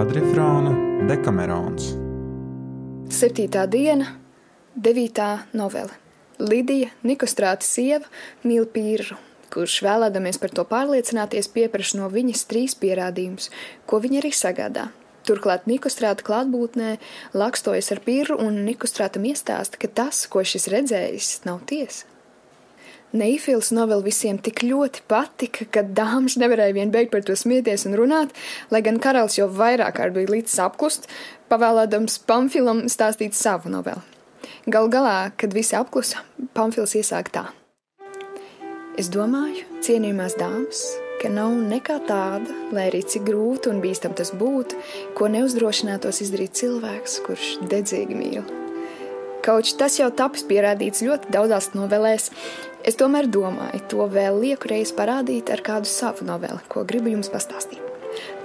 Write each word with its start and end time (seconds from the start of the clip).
kvadrifrāna 0.00 0.70
Dekamerons. 1.10 1.90
Septītā 3.12 3.66
diena, 3.68 4.06
devītā 4.72 5.26
novele. 5.52 5.92
Lidija, 6.40 6.88
Nikostrāta 7.04 7.66
sieva, 7.68 8.08
mīl 8.40 8.64
pīru, 8.72 9.18
kurš 9.52 9.82
vēlēdamies 9.84 10.40
par 10.40 10.54
to 10.56 10.64
pārliecināties, 10.70 11.50
pieprasa 11.52 12.00
no 12.00 12.08
viņas 12.08 12.46
trīs 12.48 12.78
pierādījumus, 12.80 13.50
ko 13.84 14.00
viņa 14.00 14.22
arī 14.22 14.32
sagādā. 14.38 14.86
Turklāt 15.28 15.68
Nikostrāta 15.68 16.24
klātbūtnē 16.24 16.94
lakstojas 17.36 17.92
ar 17.92 18.00
pīru 18.06 18.40
un 18.40 18.62
Nikostrātam 18.64 19.28
iestāsta, 19.28 19.76
ka 19.76 19.92
tas, 20.00 20.24
ko 20.32 20.40
šis 20.40 20.70
redzējis, 20.72 21.34
nav 21.44 21.60
tiesa. 21.68 22.08
Neifils 23.10 23.72
novela 23.74 24.04
visiem 24.04 24.36
tik 24.38 24.62
ļoti 24.62 25.02
patika, 25.10 25.64
ka 25.66 25.82
dāmas 25.82 26.36
nevarēja 26.38 26.76
vien 26.76 26.92
beigt 26.94 27.10
par 27.10 27.24
to 27.26 27.34
smieties 27.34 27.88
un 27.90 27.96
runāt, 27.98 28.30
lai 28.70 28.84
gan 28.86 29.00
karalis 29.02 29.40
jau 29.40 29.48
vairāk 29.50 29.96
kārt 29.98 30.14
bija 30.14 30.30
līdz 30.30 30.54
apklust, 30.62 31.08
pavēlēdams 31.50 32.20
Pamfilam 32.30 32.84
stāstīt 32.86 33.34
savu 33.34 33.72
novelu. 33.74 34.04
Gal 34.70 34.86
galā, 34.92 35.32
kad 35.34 35.56
visi 35.56 35.74
apklusa, 35.74 36.22
Pamfils 36.54 36.94
iesāk 37.00 37.32
tā. 37.34 37.48
Es 39.00 39.10
domāju, 39.10 39.66
cienījumās 39.82 40.38
dāmas, 40.38 40.86
ka 41.18 41.32
nav 41.34 41.56
nekā 41.66 41.98
tāda, 42.06 42.54
lai 42.70 42.86
arī 42.92 43.02
cik 43.02 43.26
grūti 43.26 43.74
un 43.74 43.82
bīstam 43.82 44.14
tas 44.14 44.30
būtu, 44.30 44.78
ko 45.18 45.32
neuzdrošinātos 45.34 46.22
izdarīt 46.22 46.58
cilvēks, 46.62 47.22
kurš 47.26 47.54
dedzīgi 47.66 48.22
mīl. 48.22 48.69
Kaut 49.44 49.70
tas 49.80 49.96
jau 49.98 50.10
tapis 50.12 50.44
pierādīts 50.48 51.04
ļoti 51.06 51.32
daudzās 51.32 51.72
novelēs, 51.76 52.30
Es 52.80 52.96
tomēr 52.96 53.26
domāju, 53.28 53.82
to 53.92 54.06
vēl 54.08 54.38
lieku 54.40 54.70
reizi 54.70 54.94
parādīt 54.96 55.50
ar 55.52 55.60
kādu 55.60 55.88
savu 55.88 56.24
noveli, 56.24 56.62
ko 56.72 56.80
gribu 56.88 57.12
jums 57.12 57.28
pastāstīt. 57.28 57.82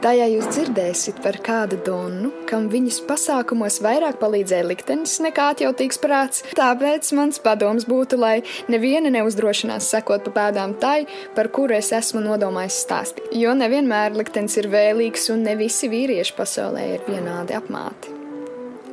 Tajā 0.03 0.25
jūs 0.29 0.49
dzirdēsiet 0.51 1.21
par 1.23 1.39
kādu 1.41 1.79
donu, 1.85 2.29
kam 2.49 2.67
viņas 2.69 2.99
pasākumos 3.07 3.79
vairāk 3.81 4.19
palīdzēja 4.21 4.67
liktenis 4.67 5.15
nekā 5.23 5.47
atjautīgs 5.55 6.01
prāts. 6.03 6.43
Tāpēc 6.59 7.09
mans 7.17 7.41
padoms 7.41 7.87
būtu, 7.89 8.19
lai 8.21 8.35
neviena 8.69 9.09
neuzdrošinās 9.15 9.87
sekot 9.95 10.27
pa 10.27 10.35
pēdām 10.35 10.75
tai, 10.83 11.07
par 11.37 11.49
kuru 11.55 11.79
es 11.79 11.89
esmu 11.95 12.21
nodomājis 12.27 12.81
stāstīt. 12.85 13.31
Jo 13.39 13.55
nevienmēr 13.57 14.19
liktenis 14.19 14.59
ir 14.61 14.69
vēlīgs 14.75 15.31
un 15.33 15.47
ne 15.47 15.55
visi 15.63 15.89
vīrieši 15.89 16.37
pasaulē 16.37 16.91
ir 16.97 17.07
vienādi 17.09 17.57
apmāti. 17.57 18.14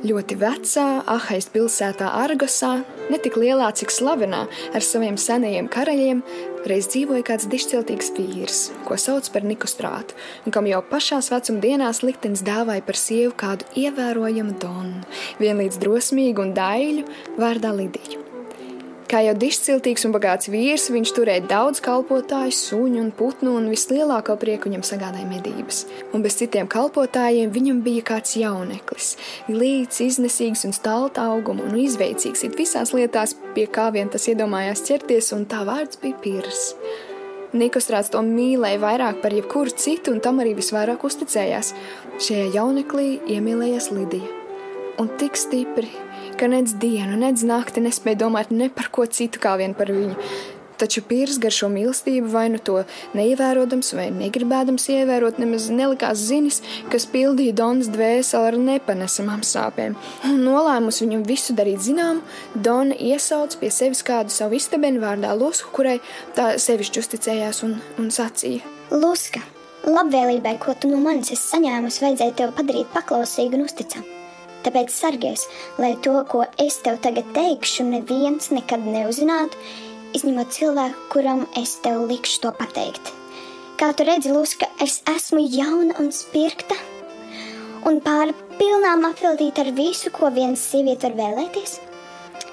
Ļoti 0.03 0.35
vecā, 0.35 0.85
ahaist 1.07 1.53
pilsētā 1.53 2.09
Argosā, 2.19 2.81
netik 3.07 3.37
lielā, 3.39 3.69
cik 3.71 3.93
slavenā, 3.95 4.41
ar 4.75 4.83
saviem 4.83 5.15
senajiem 5.15 5.69
karaļiem, 5.71 6.19
reiz 6.67 6.89
dzīvoja 6.91 7.23
kāds 7.29 7.47
dišciltīgs 7.47 8.11
vīrs, 8.17 8.57
ko 8.83 8.97
sauc 8.99 9.29
par 9.31 9.47
Nikostrātu, 9.47 10.17
un 10.43 10.55
kam 10.55 10.67
jau 10.67 10.81
pašās 10.89 11.31
vecuma 11.31 11.63
dienās 11.63 12.03
liktenis 12.03 12.43
dāvāja 12.43 12.83
par 12.83 12.99
sievu 12.99 13.31
kādu 13.45 13.69
ievērojamu 13.79 14.57
donu, 14.59 15.07
vienlīdz 15.39 15.79
drosmīgu 15.79 16.49
un 16.49 16.51
daļu 16.59 17.07
vārdā 17.39 17.71
Lidiju. 17.71 18.22
Kā 19.13 19.19
jau 19.21 19.35
dišciltīgs 19.37 20.07
un 20.07 20.13
bagāts 20.15 20.47
vīrs, 20.49 20.87
viņš 20.89 21.11
turēja 21.13 21.43
daudz 21.45 21.77
kalpotāju, 21.85 22.49
suņu 22.57 22.97
un 22.97 23.11
putnu, 23.13 23.51
un 23.59 23.67
vislielāko 23.69 24.33
prieku 24.41 24.71
viņam 24.71 24.81
sagādāja 24.87 25.27
medības. 25.29 25.83
Un 26.17 26.23
bez 26.25 26.39
citiem 26.39 26.65
kalpotājiem 26.65 27.51
viņam 27.53 27.83
bija 27.85 28.07
kāds 28.07 28.31
jauneklis, 28.41 29.11
līdz 29.53 29.99
iznesīgs 30.07 30.65
un 30.65 30.73
stalta 30.73 31.27
auguma 31.29 31.61
un 31.67 31.77
izveicīgs 31.83 32.41
it 32.47 32.57
visās 32.57 32.95
lietās, 32.97 33.35
pie 33.53 33.67
kā 33.69 33.91
vien 33.93 34.09
tas 34.09 34.25
iedomājās 34.33 34.81
ķerties, 34.87 35.29
un 35.37 35.45
tā 35.45 35.61
vārds 35.67 36.01
bija 36.01 36.17
Pirs. 36.23 36.63
Nikostrāts 37.53 38.09
to 38.09 38.23
mīlēja 38.25 38.79
vairāk 38.81 39.21
par 39.21 39.35
jebkuru 39.37 39.75
citu, 39.77 40.15
un 40.15 40.23
tam 40.25 40.41
arī 40.41 40.55
visvairāk 40.57 41.05
uzticējās. 41.05 41.75
Šajā 42.17 42.49
jauneklī 42.57 43.19
iemīlējās 43.37 43.91
Lidija. 43.93 44.39
Un 44.97 45.13
tik 45.21 45.37
stipri, 45.37 45.91
ka 46.43 46.49
nec 46.51 46.73
dienu, 46.75 47.15
nec 47.15 47.39
nakti 47.47 47.79
nespēja 47.79 48.25
domāt 48.25 48.51
ne 48.51 48.67
par 48.67 48.89
ko 48.91 49.07
citu 49.07 49.39
kā 49.39 49.55
vien 49.61 49.71
par 49.77 49.87
viņu. 49.95 50.17
Taču 50.81 51.03
Pīrs 51.07 51.37
gar 51.39 51.53
šo 51.53 51.69
mīlestību 51.71 52.27
vai 52.33 52.47
nu 52.51 52.57
to 52.59 52.81
neievērojams 53.15 53.93
vai 53.95 54.09
negribēdams 54.11 54.89
ievērot, 54.91 55.37
nemaz 55.39 55.69
nelikās 55.71 56.19
zinis, 56.27 56.59
kas 56.91 57.05
pildīja 57.13 57.53
Donas 57.55 57.87
dvēseli 57.93 58.49
ar 58.49 58.57
nepanesamām 58.59 59.45
sāpēm. 59.47 59.95
Un 60.27 60.41
nolēmus 60.43 60.99
viņam 61.05 61.23
visu 61.29 61.55
darīt 61.55 61.85
zinām, 61.85 62.19
Dona 62.55 62.97
iesauc 62.97 63.55
pie 63.61 63.69
sevis 63.71 64.03
kādu 64.03 64.33
savu 64.33 64.57
istabeni 64.59 64.99
vārdā 64.99 65.31
Lusku, 65.37 65.71
kurai 65.77 65.99
tā 66.35 66.55
sevišķi 66.59 67.05
uzticējās 67.05 67.63
un, 67.69 67.77
un 68.01 68.09
sacīja: 68.11 68.65
Luska, 68.91 69.45
labvēlībai, 69.87 70.57
ko 70.65 70.75
tu 70.75 70.91
no 70.91 70.99
manis 71.05 71.31
esi 71.37 71.53
saņēmusi, 71.53 72.03
vajadzēja 72.07 72.37
tev 72.41 72.57
padarīt 72.57 72.91
paklausīgu 72.97 73.61
un 73.61 73.65
uzticamu. 73.69 74.22
Tāpēc 74.63 74.93
sargies, 74.95 75.43
lai 75.75 75.91
to, 76.03 76.13
ko 76.31 76.45
es 76.61 76.77
tev 76.85 77.01
tagad 77.03 77.27
teikšu, 77.35 77.83
neviens 77.89 78.47
nekad 78.55 78.85
neuzzinātu, 78.87 79.59
izņemot 80.15 80.55
cilvēku, 80.55 81.09
kuram 81.11 81.43
es 81.59 81.75
tev 81.83 82.05
likšu 82.07 82.45
to 82.45 82.53
pateikt. 82.55 83.11
Kā 83.79 83.91
tu 83.91 84.07
redzi, 84.07 84.31
Luska, 84.31 84.69
es 84.83 85.01
esmu 85.09 85.43
jauna 85.51 85.97
un 85.99 86.13
spirta, 86.15 86.77
un 87.89 87.99
pāri 88.05 88.35
pilnām 88.55 89.03
apveltīta 89.09 89.65
ar 89.65 89.73
visu, 89.75 90.13
ko 90.15 90.31
viena 90.31 90.55
sieviete 90.59 91.11
var 91.11 91.19
vēlēties. 91.19 91.77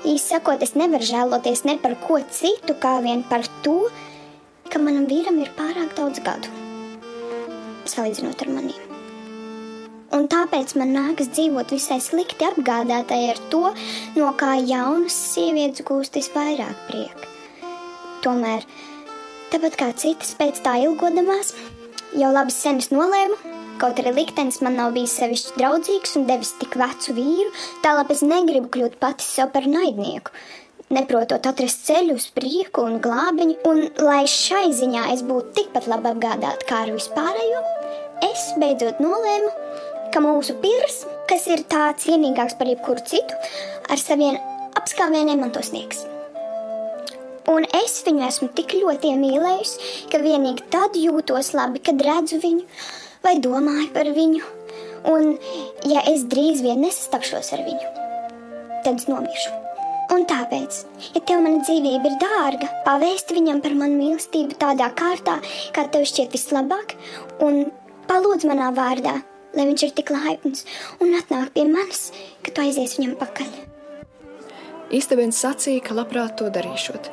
Īsi 0.01 0.33
sakot, 0.33 0.65
es 0.67 0.75
nevaru 0.75 1.07
žēloties 1.07 1.67
ne 1.69 1.79
par 1.79 1.95
ko 2.03 2.19
citu, 2.33 2.75
kā 2.83 2.99
vien 3.05 3.23
par 3.31 3.47
to, 3.63 3.85
ka 4.67 4.83
manam 4.83 5.07
vīram 5.07 5.39
ir 5.45 5.55
pārāk 5.59 5.95
daudz 5.99 6.25
gadu, 6.27 6.51
salīdzinot 7.87 8.47
ar 8.47 8.57
maniem 8.59 8.90
un 10.17 10.27
tāpēc 10.31 10.75
man 10.81 10.95
nākas 10.97 11.31
dzīvot 11.35 11.75
visai 11.75 12.01
slikti 12.03 12.47
apgādātai 12.49 13.23
ar 13.33 13.41
to, 13.53 13.67
no 14.19 14.31
kā 14.41 14.57
jaunas 14.59 15.17
sievietes 15.35 15.87
gūst 15.87 16.19
visvairāk 16.19 16.87
prieka. 16.89 17.29
Tomēr, 18.25 18.67
tāpat 19.53 19.79
kā 19.81 19.91
citas 19.97 20.35
pēc 20.39 20.61
tā 20.65 20.77
ilgodamās, 20.85 21.55
jau 22.19 22.33
labi 22.35 22.55
sen 22.55 22.83
es 22.83 22.91
nolēmu, 22.93 23.39
kaut 23.81 24.01
arī 24.03 24.13
liktenis 24.19 24.61
man 24.65 24.77
nav 24.77 24.93
bijis 24.97 25.17
sevišķi 25.21 25.57
draudzīgs 25.57 26.17
un 26.21 26.27
devis 26.29 26.53
tik 26.61 26.77
vecu 26.81 27.17
vīru, 27.17 27.53
tālāk 27.85 28.13
es 28.13 28.25
negribu 28.27 28.69
kļūt 28.75 28.99
pati 29.01 29.25
sev 29.25 29.55
par 29.55 29.69
naidnieku. 29.71 30.35
Neprotot 30.91 31.45
atrast 31.47 31.85
ceļu 31.87 32.17
uz 32.19 32.27
prieku 32.35 32.83
un 32.83 32.99
glābiņu, 33.03 33.61
un 33.71 33.85
lai 34.03 34.25
šai 34.27 34.73
ziņā 34.75 35.05
es 35.15 35.23
būtu 35.23 35.55
tikpat 35.61 35.87
labi 35.87 36.11
apgādāta 36.11 36.67
kā 36.67 36.81
ar 36.83 36.91
vispārējo, 36.97 37.61
es 38.27 38.49
beidzot 38.59 38.99
nolēmu, 39.01 39.53
ka 40.15 40.23
mūsu 40.25 40.57
pirs, 40.63 41.05
kas 41.31 41.47
ir 41.51 41.65
tā 41.71 41.91
cienīgāks 42.03 42.57
par 42.59 42.71
jebkuru 42.71 43.03
citu, 43.07 43.37
ar 43.91 44.01
saviem 44.01 44.39
apskāvieniem 44.79 45.43
man 45.43 45.53
to 45.55 45.63
sniegs. 45.65 46.05
Un 47.51 47.65
es 47.75 47.97
viņu 48.07 48.27
esmu 48.27 48.51
tik 48.55 48.77
ļoti 48.79 49.15
iemīlējusi, 49.15 49.87
ka 50.13 50.21
vienīgi 50.23 50.67
tad 50.71 50.99
jūtos 50.99 51.55
labi, 51.57 51.83
kad 51.83 52.03
redzu 52.05 52.39
viņu 52.43 52.67
vai 53.25 53.39
domāju 53.43 53.89
par 53.95 54.11
viņu. 54.15 54.43
Un, 55.11 55.33
ja 55.89 56.05
es 56.11 56.27
drīz 56.31 56.61
vien 56.63 56.83
nesastapšos 56.85 57.55
ar 57.57 57.65
viņu, 57.65 57.89
tad 58.85 59.01
es 59.01 59.09
nomiršu. 59.09 59.57
Un 60.11 60.27
tāpēc, 60.27 60.77
ja 61.15 61.23
tev 61.23 61.41
mana 61.45 61.63
dzīvība 61.63 62.11
ir 62.11 62.17
dārga, 62.21 62.69
pavēsti 62.87 63.37
viņam 63.37 63.61
par 63.63 63.77
manu 63.79 63.95
mīlestību 63.95 64.59
tādā 64.61 64.91
kārtā, 64.99 65.39
kā 65.75 65.87
tev 65.95 66.07
šķiet 66.11 66.35
vislabāk, 66.35 66.97
un 67.47 67.69
palūdz 68.11 68.49
manā 68.51 68.73
vārdā, 68.75 69.21
lai 69.57 69.67
viņš 69.69 69.87
ir 69.87 69.95
tik 69.97 70.13
laipns 70.15 70.65
un 71.03 71.15
atnāk 71.19 71.53
pie 71.55 71.67
manis, 71.69 72.11
kad 72.45 72.57
tu 72.57 72.65
aizies 72.65 72.97
viņam 72.99 73.17
pakaļ. 73.21 73.51
Istabens 74.95 75.39
sacīja, 75.39 75.85
ka 75.87 75.95
labprāt 75.95 76.37
to 76.41 76.49
darīšot. 76.51 77.13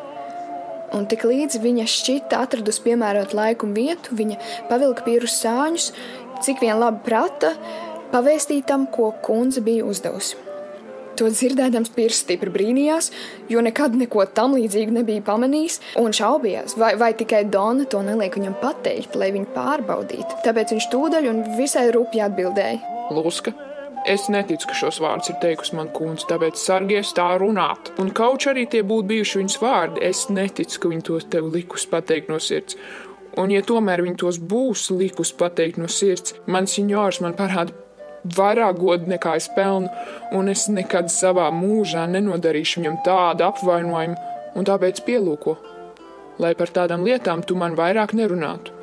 Un 0.98 1.06
tik 1.12 1.26
līdz 1.28 1.60
viņa 1.62 1.86
šķita 1.92 2.40
atradusi 2.46 2.86
piemērot 2.86 3.36
laiku 3.38 3.68
un 3.68 3.76
vietu, 3.76 4.16
viņa 4.18 4.40
pavilka 4.70 5.04
pīrus 5.06 5.36
sāņus, 5.44 5.92
cik 6.46 6.64
vien 6.64 6.80
labi 6.80 7.04
prata, 7.06 7.54
pavēstītam, 8.14 8.88
ko 8.94 9.12
kundze 9.26 9.62
bija 9.66 9.86
uzdevusi. 9.86 10.47
To 11.18 11.30
dzirdēdams, 11.34 11.90
Pīrs 11.96 12.20
stipri 12.22 12.52
brīnījās, 12.54 13.10
jo 13.50 13.62
nekad 13.66 13.96
neko 13.98 14.28
tam 14.38 14.54
līdzīgu 14.54 15.00
nebija 15.00 15.24
pamanījis, 15.26 15.80
un 15.98 16.14
šaubījās, 16.14 16.76
vai, 16.78 16.92
vai 17.00 17.14
tikai 17.18 17.42
Dona 17.50 17.88
to 17.90 18.04
neliek 18.06 18.38
viņam 18.38 18.58
pateikt, 18.62 19.18
lai 19.18 19.32
viņu 19.34 19.50
pārbaudītu. 19.56 20.44
Tāpēc 20.46 20.76
viņš 20.76 20.88
tūdaļ 20.94 21.30
un 21.32 21.42
visai 21.58 21.88
rupji 21.96 22.22
atbildēja: 22.22 22.94
Lūska, 23.18 23.56
es 24.06 24.28
neticu, 24.30 24.70
ka 24.70 24.78
šos 24.78 25.02
vārdus 25.02 25.34
ir 25.34 25.40
teikusi 25.42 25.80
man 25.80 25.90
kundze, 25.96 26.28
tāpēc 26.30 26.62
sargies 26.62 27.16
tā 27.18 27.32
runāt. 27.42 27.92
Un 27.98 28.14
kaut 28.14 28.46
arī 28.52 28.68
tie 28.70 28.84
būtu 28.86 29.10
bijuši 29.16 29.42
viņas 29.42 29.58
vārdi, 29.64 30.06
es 30.06 30.28
neticu, 30.30 30.84
ka 30.84 30.94
viņi 30.94 31.08
tos 31.10 31.28
tev 31.34 31.50
likus 31.50 31.90
pateikt 31.90 32.30
no 32.30 32.38
sirds. 32.38 32.78
Un, 33.38 33.50
ja 33.54 33.66
tomēr 33.66 34.06
viņi 34.06 34.22
tos 34.22 34.38
būs 34.38 34.88
likus 34.94 35.34
pateikt 35.38 35.82
no 35.82 35.90
sirds, 35.90 36.38
mans 36.46 36.78
signors 36.78 37.22
man 37.26 37.34
parāda 37.38 37.74
vairāk 38.36 38.80
godu 38.82 39.12
nekā 39.14 39.36
es 39.40 39.48
pelnu, 39.56 39.90
un 40.36 40.52
es 40.52 40.68
nekad 40.72 41.12
savā 41.14 41.48
mūžā 41.54 42.08
nenodarīšu 42.12 42.82
viņam 42.82 43.00
tādu 43.06 43.48
apvainojumu, 43.48 44.18
un 44.58 44.68
tāpēc 44.68 45.04
pielūko, 45.08 45.58
lai 46.44 46.54
par 46.58 46.74
tādām 46.74 47.06
lietām 47.08 47.44
tu 47.46 47.58
man 47.60 47.78
vairāk 47.78 48.16
nerunātu. 48.18 48.74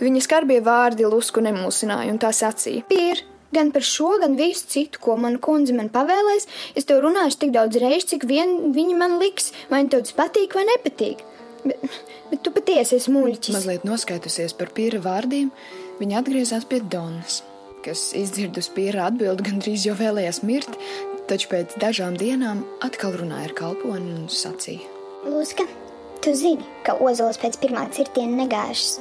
Viņa 0.00 0.22
skarbie 0.24 0.62
vārdi 0.64 1.04
Lusku 1.04 1.42
nemulsināja, 1.44 2.08
un 2.12 2.20
tā 2.20 2.32
sacīja: 2.32 2.86
Pīr, 2.88 3.20
Gan 3.50 3.72
par 3.74 3.82
šo, 3.82 4.12
gan 4.22 4.36
visu 4.38 4.68
citu, 4.70 5.00
ko 5.02 5.16
mana 5.18 5.40
kundze 5.42 5.74
man 5.74 5.88
pavēlēs, 5.90 6.46
es 6.78 6.86
tev 6.86 7.00
runāšu 7.02 7.40
tik 7.40 7.54
daudz 7.56 7.80
reižu, 7.82 8.12
cik 8.12 8.26
vien 8.30 8.70
viņi 8.76 8.94
man 8.94 9.18
liks, 9.18 9.50
vai 9.72 9.82
tev 9.90 10.04
tas 10.06 10.14
patīk 10.14 10.54
vai 10.54 10.62
nepatīk. 10.68 11.24
Bet, 11.64 11.82
bet 12.30 12.44
tu 12.46 12.54
patiesi 12.54 13.00
esi 13.00 13.10
muļķis. 13.10 13.56
Mazliet 13.56 13.86
noskaitusies 13.88 14.54
par 14.56 14.70
pīra 14.76 15.02
vārdiem, 15.02 15.50
viņa 15.98 16.22
atgriezās 16.22 16.68
pie 16.70 16.78
Donnas, 16.94 17.40
kas 17.84 18.10
izdzirdus 18.18 18.70
pīra 18.74 19.08
atbildi 19.10 19.46
gandrīz 19.50 19.86
jau 19.88 19.96
vēlējās 19.98 20.42
mirt, 20.46 20.78
taču 21.30 21.50
pēc 21.52 21.76
dažām 21.82 22.16
dienām 22.20 22.64
atkal 22.86 23.14
runāja 23.20 23.50
ar 23.50 23.54
kalponi 23.58 24.16
un 24.16 24.26
sacīja. 24.32 24.88
Lūska, 25.28 25.66
tu 26.24 26.34
zini, 26.36 26.66
ka 26.86 26.96
ozols 26.98 27.38
pēc 27.40 27.60
pirmā 27.62 27.86
cirtiena 27.94 28.44
negāžas. 28.44 28.98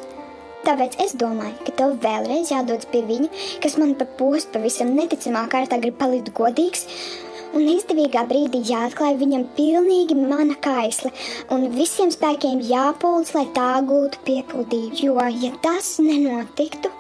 Tāpēc 0.68 0.98
es 1.00 1.16
domāju, 1.16 1.56
ka 1.66 1.74
tev 1.80 1.96
vēlreiz 2.04 2.52
jādodas 2.52 2.90
pie 2.92 3.02
viņa, 3.08 3.30
kas 3.64 3.78
man 3.80 3.96
par 4.00 4.10
postu 4.20 4.58
pavisam 4.58 4.92
neticamā 4.98 5.46
kārtā 5.52 5.80
grib 5.80 5.96
palikt 6.02 6.34
godīgs, 6.36 6.84
un 7.56 7.66
izdevīgā 7.72 8.26
brīdī 8.30 8.62
jāatklāj 8.68 9.16
viņam 9.22 9.46
pilnīgi 9.56 10.18
mana 10.20 10.58
kaisle, 10.62 11.14
un 11.56 11.70
visiem 11.74 12.12
spēkiem 12.14 12.62
jāpūlas, 12.68 13.34
lai 13.38 13.46
tā 13.56 13.72
gūtu 13.88 14.22
piepildību. 14.28 15.04
Jo, 15.08 15.16
ja 15.42 15.54
tas 15.64 15.96
nenotiktu, 16.04 16.92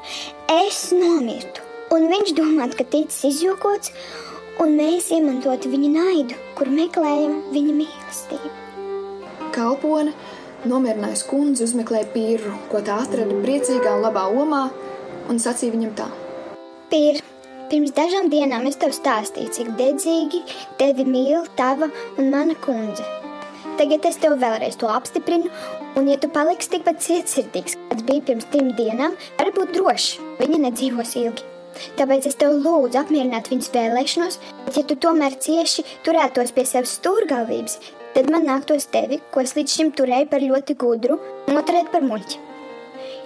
es 0.55 0.87
nomirtu, 0.95 1.68
un 1.95 2.09
viņš 2.11 2.33
domātu, 2.37 2.79
ka 2.79 2.87
ticis 2.95 3.23
izjokots, 3.33 3.93
un 4.59 4.75
mēs 4.79 5.11
iemantotu 5.15 5.71
viņa 5.71 5.93
naidu, 5.95 6.37
kur 6.57 6.71
meklējam 6.73 7.39
viņa 7.53 7.77
mīlestību. 7.83 8.57
Kalpone 9.55 10.13
Nomierinājis 10.67 11.21
kundzi, 11.23 11.63
uzmeklēja 11.63 12.09
pīru, 12.11 12.49
ko 12.67 12.81
tā 12.83 12.97
atrada 12.99 13.35
priecīgā 13.45 13.93
un 13.95 14.01
labā 14.03 14.25
omā, 14.41 14.65
un 15.31 15.37
sacīja 15.39 15.71
viņam 15.71 15.93
tā: 15.95 16.07
Pīr, 16.91 17.21
pirms 17.71 17.93
dažām 17.95 18.27
dienām 18.33 18.67
es 18.67 18.75
tev 18.81 18.91
stāstīju, 18.91 19.53
cik 19.55 19.69
dedzīgi 19.79 20.41
tevi 20.81 21.05
mīl 21.07 21.47
tava 21.55 21.87
un 22.17 22.27
mana 22.33 22.57
kundze. 22.65 23.05
Tagad 23.79 24.09
es 24.09 24.19
tev 24.19 24.35
vēlreiz 24.41 24.75
to 24.81 24.89
apstiprinu, 24.91 25.47
un, 25.95 26.11
ja 26.11 26.19
tu 26.19 26.27
paliksi 26.27 26.73
tikpat 26.75 26.99
cietsirdīgs, 27.07 27.77
kāds 27.87 28.03
bija 28.11 28.25
pirms 28.27 28.51
trim 28.51 28.73
dienām, 28.75 29.15
vari 29.39 29.55
būt 29.55 29.71
drošs, 29.77 30.09
viņa 30.41 30.61
nedzīvos 30.65 31.15
ilgi. 31.23 31.47
Tāpēc 31.99 32.27
es 32.29 32.37
tev 32.39 32.57
lūdzu 32.63 32.99
apmierināt 33.01 33.49
viņas 33.51 33.71
vēlēšanos, 33.75 34.39
bet, 34.65 34.75
ja 34.77 34.83
tu 34.89 34.97
tomēr 35.07 35.37
cieši 35.39 35.85
turētos 36.07 36.53
pie 36.55 36.65
sevis 36.67 36.97
stūrgalvības, 36.99 37.79
tad 38.15 38.29
man 38.33 38.47
nāktos 38.49 38.89
tevi, 38.93 39.21
ko 39.33 39.43
es 39.45 39.55
līdz 39.57 39.79
šim 39.79 39.91
turēju 39.97 40.29
par 40.31 40.45
ļoti 40.45 40.77
gudru, 40.79 41.19
noturēt 41.51 41.91
par 41.93 42.05
muļķi. 42.05 42.45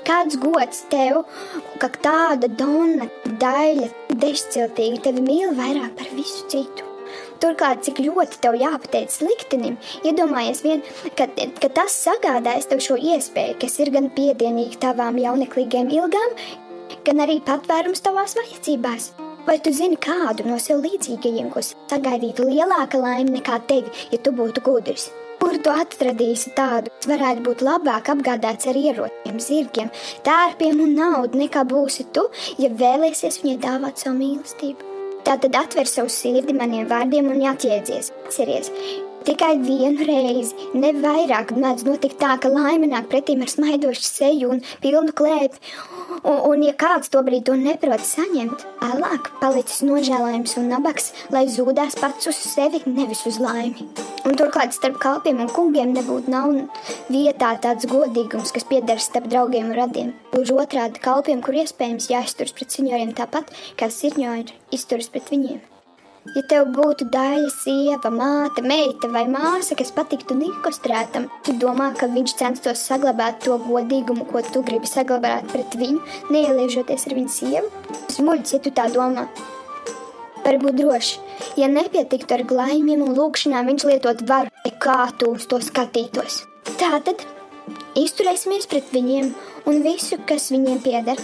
Kāds 0.03 0.35
gods 0.35 0.81
tev, 0.91 1.21
ka 1.79 1.87
tāda 2.03 2.49
dona, 2.51 3.07
daļa, 3.39 3.87
dešciltīga 4.19 5.05
tevi 5.05 5.23
mīl 5.23 5.53
vairāk 5.55 5.93
par 5.99 6.09
visu 6.17 6.43
citu. 6.51 6.89
Turklāt, 7.43 7.81
cik 7.83 7.99
ļoti 7.99 8.39
tev 8.43 8.55
jāpateic 8.55 9.15
liktenim, 9.25 9.75
iedomājies 10.07 10.61
vien, 10.63 10.83
ka, 11.17 11.27
ka 11.59 11.69
tas 11.75 11.95
sagādājas 12.05 12.69
tev 12.71 12.83
šo 12.83 12.95
iespēju, 12.95 13.57
kas 13.59 13.75
ir 13.83 13.91
gan 13.95 14.07
piedienīga 14.15 14.79
tavām 14.85 15.19
jauneklīgiem 15.19 15.91
ilgām, 15.91 16.37
gan 17.05 17.23
arī 17.23 17.39
patvērums 17.45 18.03
tavās 18.03 18.35
vajadzībās. 18.37 19.11
Vai 19.43 19.57
tu 19.59 19.73
zini 19.75 19.97
kādu 19.99 20.45
no 20.47 20.55
sev 20.61 20.79
līdzīgajiem, 20.85 21.49
ko 21.51 21.59
sagaidītu 21.65 22.45
lielāka 22.47 23.01
laime 23.01 23.35
nekā 23.35 23.59
tevi, 23.67 23.91
ja 24.13 24.19
tu 24.23 24.31
būtu 24.35 24.63
gudrs? 24.63 25.09
Kur 25.41 25.57
tu 25.59 25.73
atradīsi 25.73 26.53
tādu, 26.55 26.93
kas 26.93 27.09
varētu 27.11 27.43
būt 27.43 27.63
labāk 27.67 28.13
apgādāts 28.13 28.69
ar 28.71 28.79
ieročiem, 28.79 29.41
zirgiem, 29.43 29.89
tērpiem 30.23 30.79
un 30.85 30.93
naudu, 30.95 31.41
nekā 31.41 31.65
būsi 31.67 32.07
tu, 32.15 32.23
ja 32.61 32.71
vēlēsies 32.71 33.41
viņai 33.43 33.57
dāvāt 33.65 33.99
savu 33.99 34.15
mīlestību? 34.21 34.91
Tā 35.27 35.35
tad 35.43 35.55
atver 35.59 35.91
savu 35.91 36.11
sirdi 36.11 36.55
maniem 36.55 36.87
vārdiem 36.87 37.27
un 37.31 37.43
atjēdzies. 37.51 38.13
Atceries, 38.23 38.71
tikai 39.27 39.57
vienu 39.63 40.07
reizi, 40.07 40.69
ne 40.75 40.93
vairāk, 41.03 41.51
mēdz 41.59 41.83
notikt 41.87 42.21
tā, 42.23 42.37
ka 42.39 42.51
laime 42.51 42.87
nāk 42.91 43.11
pretīm 43.11 43.43
ar 43.43 43.51
smaidošu 43.51 44.07
seju 44.07 44.55
un 44.55 44.63
pilnu 44.83 45.15
klēpi 45.15 45.59
Un, 46.21 46.37
un 46.51 46.63
ja 46.63 46.73
kāds 46.77 47.09
to 47.13 47.21
brīdi 47.25 47.47
to 47.49 47.55
neprot 47.59 48.03
saņemt, 48.05 48.63
vēlāk 48.83 49.31
palicis 49.41 49.81
nožēlojams 49.87 50.55
un 50.61 50.69
nabaks, 50.71 51.11
lai 51.33 51.45
zūdās 51.51 51.97
pats 51.99 52.29
uz 52.29 52.37
sevi, 52.37 52.83
nevis 52.85 53.25
uz 53.29 53.39
laimi. 53.41 53.89
Un 54.23 54.37
turklāt 54.39 54.75
starp 54.77 55.01
kalpiem 55.03 55.41
un 55.43 55.51
kungiem 55.51 55.91
nebūtu 55.97 56.31
nav 56.31 56.53
vietā 57.09 57.55
tāds 57.65 57.89
godīgums, 57.89 58.53
kas 58.55 58.69
pieder 58.69 59.01
starp 59.01 59.27
draugiem 59.33 59.73
un 59.73 59.77
radiem. 59.81 60.15
Gluži 60.31 60.55
otrādi 60.63 61.03
kalpiem, 61.03 61.43
kur 61.43 61.57
iespējams 61.63 62.11
jāizturas 62.13 62.55
pret 62.55 62.71
senioriem 62.77 63.13
tāpat, 63.17 63.51
kā 63.79 63.91
sirņori 63.91 64.59
izturas 64.77 65.11
pret 65.11 65.33
viņiem. 65.33 65.72
Ja 66.31 66.39
tev 66.47 66.69
būtu 66.71 67.09
daļa, 67.11 67.49
sieva, 67.51 68.09
māte, 68.15 68.61
meita 68.63 69.09
vai 69.11 69.25
māsa, 69.27 69.75
kas 69.75 69.91
patiktu 69.91 70.37
Nikostrētam, 70.39 71.25
tu 71.43 71.51
domā, 71.59 71.89
ka 71.99 72.07
viņš 72.07 72.35
censtos 72.39 72.85
saglabāt 72.87 73.41
to 73.43 73.57
godīgumu, 73.65 74.23
ko 74.29 74.39
tu 74.47 74.61
gribi 74.63 74.87
saglabāt 74.87 75.51
pret 75.51 75.75
viņu, 75.75 75.99
neieliežoties 76.31 77.05
ar 77.09 77.17
viņu 77.19 77.33
sievu? 77.35 77.73
Smuļķis, 78.15 78.55
ja 78.55 78.61
tu 78.63 78.71
tā 78.71 78.87
domā. 78.95 79.27
Var 80.45 80.59
būt 80.63 80.79
droši, 80.79 81.19
ja 81.59 81.67
nepietiktu 81.67 82.39
ar 82.39 82.47
glaimiem 82.47 83.03
un 83.03 83.13
lūkšanām, 83.19 83.67
viņš 83.73 83.87
lietot 83.91 84.23
varu, 84.31 84.71
kā 84.79 85.01
tu 85.19 85.35
uz 85.35 85.43
to 85.51 85.59
skatītos. 85.59 86.45
Tātad 86.79 87.27
izturēsimies 87.99 88.71
pret 88.71 88.95
viņiem 88.95 89.33
un 89.67 89.83
visu, 89.83 90.23
kas 90.23 90.53
viņiem 90.55 90.79
pieder 90.87 91.19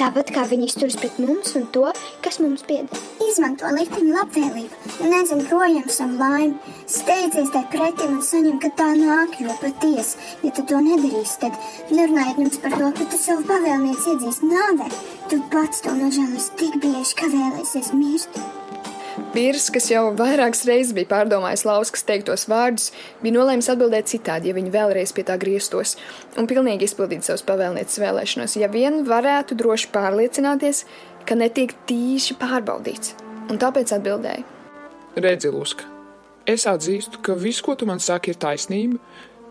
tāpat 0.00 0.32
kā 0.34 0.44
viņi 0.48 0.68
izturas 0.70 0.96
pret 1.00 1.18
mums 1.20 1.52
un 1.58 1.66
to, 1.74 1.86
kas 2.24 2.40
mums 2.42 2.64
pieder. 2.68 3.02
Izmanto 3.26 3.68
likteņa 3.76 4.14
labvēlību 4.16 5.08
nedzem 5.12 5.42
projām 5.48 5.88
savu 5.92 6.16
laimi. 6.20 6.76
Steidzies 6.90 7.52
tai 7.54 7.64
pretim 7.72 8.16
un 8.16 8.22
saņem, 8.26 8.56
ka 8.62 8.72
tā 8.80 8.88
nāk, 8.98 9.36
jo 9.44 9.56
patiesi, 9.60 10.18
ja 10.44 10.54
tu 10.56 10.64
to 10.70 10.80
nedarīsi, 10.86 11.36
tad 11.44 11.92
nerunājiet 11.92 12.40
mums 12.40 12.62
par 12.64 12.78
to, 12.78 12.88
ka 12.96 13.10
tu 13.12 13.20
savu 13.20 13.46
pavēlnieci 13.50 14.14
iedzīs 14.14 14.40
nāvē. 14.46 14.88
Tu 15.30 15.42
pats 15.52 15.84
to 15.84 15.94
nožēlos 15.98 16.50
tik 16.60 16.80
bieži, 16.82 17.14
ka 17.20 17.30
vēlēsies 17.34 17.94
mirt. 17.96 18.42
Pīrs, 19.30 19.68
kas 19.70 19.86
jau 19.92 20.08
vairākas 20.16 20.64
reizes 20.66 20.94
bija 20.96 21.08
pārdomājis 21.10 21.62
Lauskas 21.68 22.02
teiktos 22.08 22.46
vārdus, 22.50 22.88
bija 23.22 23.36
nolēmis 23.36 23.68
atbildēt 23.70 24.08
citādi, 24.10 24.48
ja 24.50 24.56
viņa 24.56 24.72
vēlreiz 24.74 25.12
pie 25.14 25.24
tā 25.28 25.36
grieztos, 25.40 25.96
un 26.40 26.48
pilnīgi 26.50 26.88
izpildīt 26.88 27.26
savus 27.26 27.44
pavēlnieces 27.46 28.00
vēlēšanos, 28.02 28.56
ja 28.58 28.70
vien 28.72 29.02
varētu 29.06 29.58
droši 29.60 29.90
pārliecināties, 29.94 30.82
ka 31.28 31.36
netiek 31.38 31.76
tīši 31.86 32.38
pārbaudīts. 32.40 33.14
Un 33.52 33.60
tāpēc 33.60 33.92
atbildēja: 33.98 34.42
Redzi, 35.20 35.52
Luska, 35.52 35.86
es 36.48 36.66
atzīstu, 36.70 37.20
ka 37.22 37.36
viss, 37.38 37.62
ko 37.62 37.76
tu 37.78 37.86
man 37.86 38.02
saki, 38.02 38.32
ir 38.32 38.40
taisnība, 38.40 38.98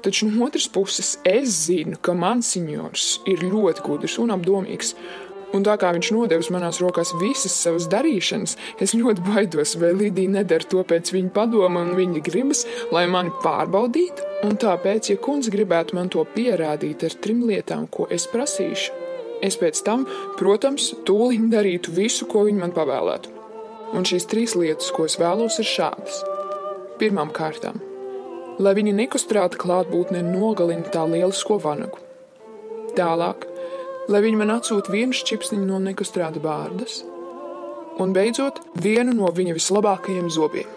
taču 0.04 0.28
no 0.28 0.48
otras 0.48 0.68
puses 0.72 1.16
es 1.28 1.66
zinu, 1.68 2.00
ka 2.02 2.16
mans 2.18 2.56
seniors 2.56 3.20
ir 3.30 3.46
ļoti 3.46 3.86
gudrs 3.86 4.20
un 4.24 4.34
apdomīgs 4.36 4.96
Un 5.56 5.64
tā 5.66 5.74
kā 5.82 5.90
viņš 5.96 6.12
nodevis 6.14 6.52
manās 6.54 6.78
rokās 6.84 7.16
visas 7.18 7.56
savas 7.58 7.88
darīšanas, 7.90 8.56
es 8.86 8.94
ļoti 8.94 9.24
baidos, 9.26 9.74
vai 9.82 9.96
Lidija 9.98 10.30
nedara 10.36 10.68
to 10.70 10.84
pēc 10.86 11.10
viņa 11.16 11.32
padoma 11.34 11.82
un 11.88 11.96
viņa 11.98 12.22
gribas, 12.26 12.66
lai 12.94 13.08
mani 13.10 13.34
pārbaudītu. 13.44 14.28
Un 14.46 14.60
tāpēc, 14.62 15.10
ja 15.10 15.18
kundze 15.20 15.52
gribētu 15.54 15.98
man 15.98 16.12
to 16.14 16.22
pierādīt 16.36 17.04
ar 17.08 17.18
trim 17.24 17.42
lietām, 17.50 17.90
ko 17.90 18.06
es 18.14 18.28
prasīšu, 18.30 18.94
es 19.42 19.58
pēc 19.58 19.82
tam, 19.88 20.06
protams, 20.38 20.92
tūlīt 21.10 21.50
darītu 21.50 21.98
visu, 21.98 22.30
ko 22.30 22.46
viņa 22.46 22.66
man 22.68 22.76
pavēlētu. 22.78 23.34
Un 23.98 24.06
šīs 24.06 24.30
trīs 24.30 24.54
lietas, 24.54 24.92
ko 24.94 25.10
es 25.10 25.18
vēlos, 25.18 25.58
ir 25.58 25.66
šādas. 25.66 26.22
Pirmām 27.02 27.34
kārtām, 27.34 27.82
lai 28.62 28.76
viņa 28.78 28.94
nekustrāta 29.02 29.58
klātbūtne 29.58 30.22
nogalina 30.30 30.94
tā 30.94 31.08
lielisko 31.10 31.58
vanagu. 31.64 31.98
Tālāk, 32.94 33.49
lai 34.10 34.24
viņi 34.26 34.42
man 34.42 34.56
atsūta 34.58 34.92
vienu 34.94 35.14
čipsniņu 35.14 35.70
no 35.70 35.80
nekustrāta 35.84 36.42
bārdas, 36.42 37.04
un 38.02 38.16
beidzot 38.16 38.64
vienu 38.82 39.14
no 39.16 39.30
viņa 39.36 39.56
vislabākajiem 39.58 40.30
zobiem. 40.34 40.76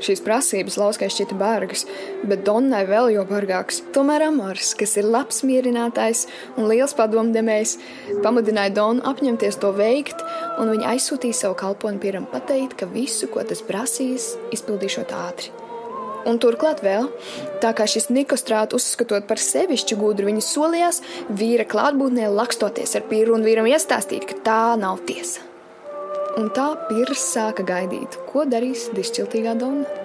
Šīs 0.00 0.22
prasības 0.24 0.78
Lauskai 0.80 1.10
šķita 1.12 1.36
bargas, 1.36 1.82
bet 2.24 2.46
Donnai 2.46 2.86
vēl 2.88 3.10
jau 3.12 3.26
bargāks. 3.28 3.82
Tomēr 3.92 4.24
Amors, 4.30 4.72
kas 4.80 4.96
ir 4.96 5.04
labs 5.04 5.42
mierinātājs 5.44 6.24
un 6.56 6.70
liels 6.70 6.96
padomdevējs, 6.96 7.76
pamudināja 8.24 8.72
Donu 8.80 9.04
apņemties 9.12 9.60
to 9.60 9.74
veikt, 9.76 10.24
un 10.56 10.72
viņa 10.72 10.94
aizsūtīja 10.94 11.42
savu 11.42 11.60
kalponi 11.60 12.00
Pieram 12.00 12.28
pateikt, 12.32 12.78
ka 12.80 12.88
visu, 12.88 13.28
ko 13.28 13.44
tas 13.44 13.60
prasīs, 13.66 14.32
izpildīšot 14.56 15.12
ātri. 15.20 15.59
Un 16.28 16.36
turklāt 16.42 16.82
vēl, 16.84 17.08
tā 17.62 17.70
kā 17.76 17.86
šis 17.88 18.10
Nikostrāts 18.12 18.76
uzskatot 18.76 19.24
par 19.28 19.40
sevišķu 19.40 19.96
gudru, 20.00 20.28
viņa 20.28 20.44
solījās 20.44 21.00
vīra 21.40 21.64
klātbūtnē 21.68 22.28
lakstoties 22.34 22.96
ar 22.98 23.06
pīru 23.08 23.38
un 23.38 23.46
vīram 23.46 23.68
iestāstīt, 23.70 24.28
ka 24.28 24.36
tā 24.44 24.60
nav 24.80 25.00
tiesa. 25.08 25.46
Un 26.38 26.52
tā 26.54 26.68
Pīrs 26.90 27.24
sāka 27.32 27.64
gaidīt, 27.66 28.20
ko 28.30 28.44
darīs 28.48 28.90
dišķiltīgā 28.94 29.56
doma. 29.58 29.99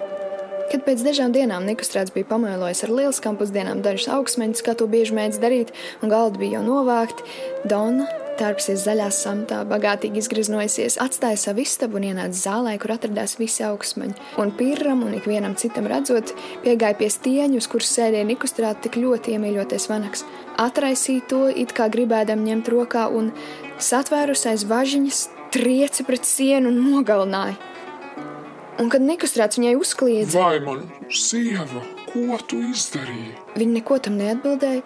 Kad 0.66 0.82
pēc 0.82 1.02
dažām 1.06 1.30
dienām 1.30 1.62
Nikostrāts 1.68 2.10
bija 2.10 2.26
pamēlojis 2.26 2.82
ar 2.82 2.90
lieliskām 2.90 3.36
pusdienām 3.38 3.84
dažus 3.84 4.08
augstmeņus, 4.10 4.64
kā 4.66 4.74
to 4.74 4.88
bieži 4.90 5.14
mēdz 5.14 5.38
darīt, 5.38 5.68
un 6.02 6.10
galdi 6.10 6.40
bija 6.42 6.58
jau 6.58 6.62
novākti, 6.66 7.22
Donna, 7.70 8.08
tārpsies 8.40 8.82
zaļā 8.82 9.06
samtā, 9.14 9.60
bagātīgi 9.70 10.18
izgriznojusies, 10.20 10.98
atstāja 11.02 11.38
savu 11.40 11.62
istabu 11.62 12.00
un 12.00 12.08
ienāca 12.08 12.40
zālē, 12.40 12.74
kur 12.82 12.96
atradās 12.96 13.36
visi 13.38 13.62
augstmeņi. 13.66 14.16
Un 14.42 14.50
pirram 14.58 15.04
un 15.06 15.14
ikvienam 15.20 15.54
citam 15.60 15.86
redzot, 15.90 16.34
piegāja 16.66 16.98
pie 16.98 17.12
stieņa, 17.14 17.62
uz 17.62 17.70
kuras 17.70 17.92
sēdēja 17.94 18.26
Nikostrāta 18.26 18.88
tik 18.88 18.98
ļoti 19.04 19.36
iemīļoties 19.36 19.86
vanaks. 19.92 20.26
Atraisīja 20.66 21.28
to, 21.30 21.44
it 21.52 21.76
kā 21.78 21.86
gribēdam 21.92 22.42
ņemt 22.42 22.74
rokā, 22.74 23.06
un 23.14 23.30
satvērus 23.78 24.48
aiz 24.50 24.66
važiņas, 24.66 25.22
trieci 25.54 26.04
pret 26.10 26.26
sienu 26.26 26.74
un 26.74 26.82
nogalināja. 26.90 27.75
Un 28.76 28.90
kad 28.92 29.00
Nikostrāts 29.00 29.56
viņai 29.56 29.76
uzkliedza, 29.80 30.36
Vai 30.42 30.58
man 30.60 30.82
sieva, 31.08 31.80
ko 32.10 32.36
tu 32.48 32.58
izdarīji? 32.72 33.30
viņa 33.56 33.72
neko 33.78 33.98
tam 34.04 34.18
neatbildēja, 34.20 34.82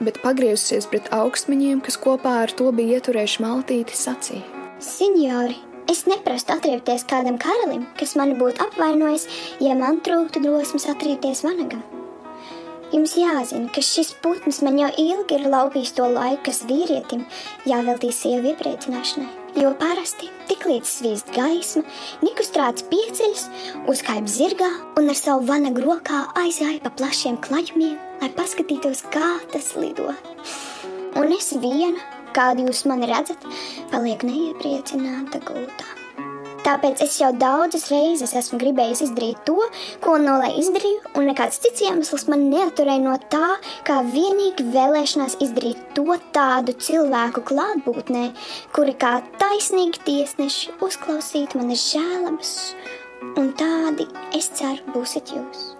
bet 0.00 0.20
pagriezusies 0.22 0.88
pret 0.88 1.10
augstmeņiem, 1.12 1.82
kas 1.84 1.98
kopā 2.00 2.38
ar 2.46 2.54
to 2.56 2.70
bija 2.72 2.98
ieturējuši 3.00 3.42
maltīti, 3.44 3.98
sacīja. 3.98 4.42
Signori, 4.82 5.58
es 5.92 6.06
neprastu 6.08 6.56
atriepties 6.56 7.04
kādam 7.04 7.36
karalim, 7.42 7.84
kas 8.00 8.16
mani 8.16 8.34
būtu 8.40 8.64
apvainojis, 8.64 9.28
ja 9.60 9.76
man 9.78 10.00
trūktu 10.00 10.40
drosmes 10.42 10.88
atriepties 10.88 11.44
vanagam. 11.44 11.84
Jums 12.92 13.14
jāzina, 13.16 13.68
ka 13.72 13.80
šis 13.84 14.14
putns 14.24 14.60
man 14.64 14.76
jau 14.80 14.88
ilgi 15.00 15.36
ir 15.38 15.46
laupījis 15.52 15.94
to 15.96 16.08
laiku, 16.12 16.42
kas 16.48 16.64
vīrietim 16.68 17.22
jāveltī 17.68 18.10
sievu 18.12 18.52
iepriecināšanai. 18.52 19.41
Jo 19.52 19.74
parasti, 19.76 20.30
tiklīdz 20.48 20.88
svīst 20.88 21.32
gaisma, 21.34 21.82
Nikustrāts 22.24 22.86
pieceļas, 22.88 23.42
uzkāpa 23.92 24.32
zirgā 24.32 24.68
un 24.96 25.12
ar 25.12 25.18
savu 25.18 25.44
vanagu 25.50 25.84
rokā 25.84 26.22
aizgāja 26.40 26.80
pa 26.80 26.94
plašiem 26.96 27.36
klajumiem, 27.44 27.98
lai 28.22 28.30
paskatītos, 28.38 29.04
kā 29.12 29.34
tas 29.52 29.74
lido. 29.76 30.08
Un 31.20 31.36
es 31.36 31.52
viena, 31.52 32.00
kādu 32.32 32.70
jūs 32.70 32.86
mani 32.88 33.12
redzat, 33.12 33.44
palieku 33.92 34.30
neiepriecināta 34.30 35.44
gultā. 35.44 36.01
Tāpēc 36.62 37.00
es 37.02 37.16
jau 37.18 37.32
daudzas 37.34 37.88
reizes 37.90 38.36
esmu 38.38 38.60
gribējis 38.62 39.00
izdarīt 39.08 39.40
to, 39.48 39.56
ko 40.04 40.14
no 40.22 40.36
lai 40.38 40.52
izdarīju, 40.60 41.12
un 41.18 41.26
nekāds 41.26 41.58
cits 41.64 41.82
iemesls 41.82 42.28
man 42.30 42.44
neaturēja 42.52 43.02
no 43.02 43.16
tā, 43.34 43.56
kā 43.88 43.98
vienīgi 44.12 44.68
vēlēšanās 44.70 45.40
izdarīt 45.42 45.82
to 45.98 46.06
tādu 46.36 46.76
cilvēku 46.78 47.42
klātbūtnē, 47.50 48.24
kuri 48.78 48.94
kā 48.94 49.16
taisnīgi 49.42 50.06
tiesneši 50.06 50.78
uzklausītu 50.86 51.58
manas 51.58 51.90
žēlabas, 51.90 52.56
un 53.34 53.54
tādi, 53.58 54.06
es 54.38 54.52
ceru, 54.54 54.86
būsiet 54.94 55.34
jūs. 55.34 55.72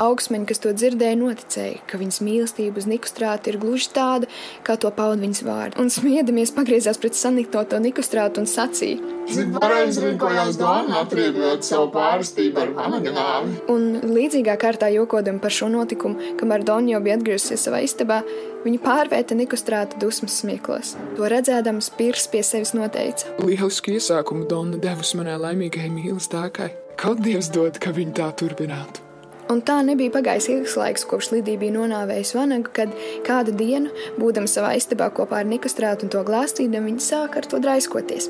Augstmeņi, 0.00 0.46
kas 0.48 0.62
to 0.64 0.72
dzirdēja, 0.72 1.16
noticēja, 1.20 1.80
ka 1.90 1.98
viņas 2.00 2.20
mīlestība 2.24 2.80
uz 2.80 2.86
Nikustrātu 2.88 3.52
ir 3.52 3.58
gluži 3.60 3.90
tāda, 3.92 4.28
kā 4.64 4.78
to 4.80 4.88
pauda 4.96 5.20
viņas 5.20 5.42
vārdi. 5.44 5.76
Un 5.82 5.92
smiedamies 5.92 6.54
pagriezās 6.56 7.00
pret 7.00 7.18
saniktoto 7.18 7.76
Nikustrātu 7.84 8.40
un 8.40 8.48
sacīja. 8.48 9.00
Cik 9.30 9.52
pareizi 9.58 10.06
rīkojās 10.06 10.56
Dāna, 10.58 11.02
atriebjot 11.04 11.66
savu 11.66 11.90
pārstību 11.94 12.62
ar 12.62 12.72
nāvi. 13.10 13.58
Un 13.70 14.00
līdzīgā 14.14 14.56
kārtā 14.62 14.88
jokodam 14.94 15.38
par 15.42 15.52
šo 15.54 15.68
notikumu, 15.72 16.32
kamēr 16.40 16.64
Donja 16.66 16.96
jau 16.96 17.02
bija 17.04 17.18
atgriezusies 17.20 17.66
savā 17.68 17.82
istabā, 17.84 18.22
viņa 18.64 18.80
pārvērta 18.86 19.36
Nikustrātu 19.36 20.00
dusmas 20.00 20.40
smieklos. 20.40 20.94
To 21.18 21.28
redzēdams, 21.28 21.92
Pirs 22.00 22.26
pie 22.32 22.40
sevis 22.46 22.72
noteica. 22.78 23.36
Lielisku 23.44 23.92
iesākumu 23.98 24.48
Donna 24.48 24.80
devusi 24.80 25.20
manai 25.20 25.36
laimīgajai 25.44 25.92
mīlestībai. 25.92 26.72
Kaut 27.00 27.22
Dievs 27.24 27.52
dod, 27.52 27.78
ka 27.80 27.92
viņa 27.96 28.16
tā 28.16 28.32
turpinātu. 28.40 29.09
Un 29.50 29.58
tā 29.66 29.80
nebija 29.82 30.12
pagājis 30.14 30.46
ilgs 30.52 30.76
laiks, 30.78 31.04
kopš 31.10 31.32
Lidija 31.32 31.58
bija 31.58 31.74
nonāvējusi 31.74 32.36
vanagu, 32.38 32.70
kad 32.74 32.92
kādu 33.26 33.50
dienu, 33.58 33.90
būdama 34.20 34.46
savā 34.46 34.76
istabā 34.78 35.08
kopā 35.10 35.40
ar 35.40 35.48
Nikostrātu 35.50 36.06
un 36.06 36.12
to 36.14 36.22
glāstīdam, 36.26 36.86
viņa 36.86 37.02
sāka 37.02 37.40
ar 37.40 37.48
to 37.50 37.58
draiskoties. 37.62 38.28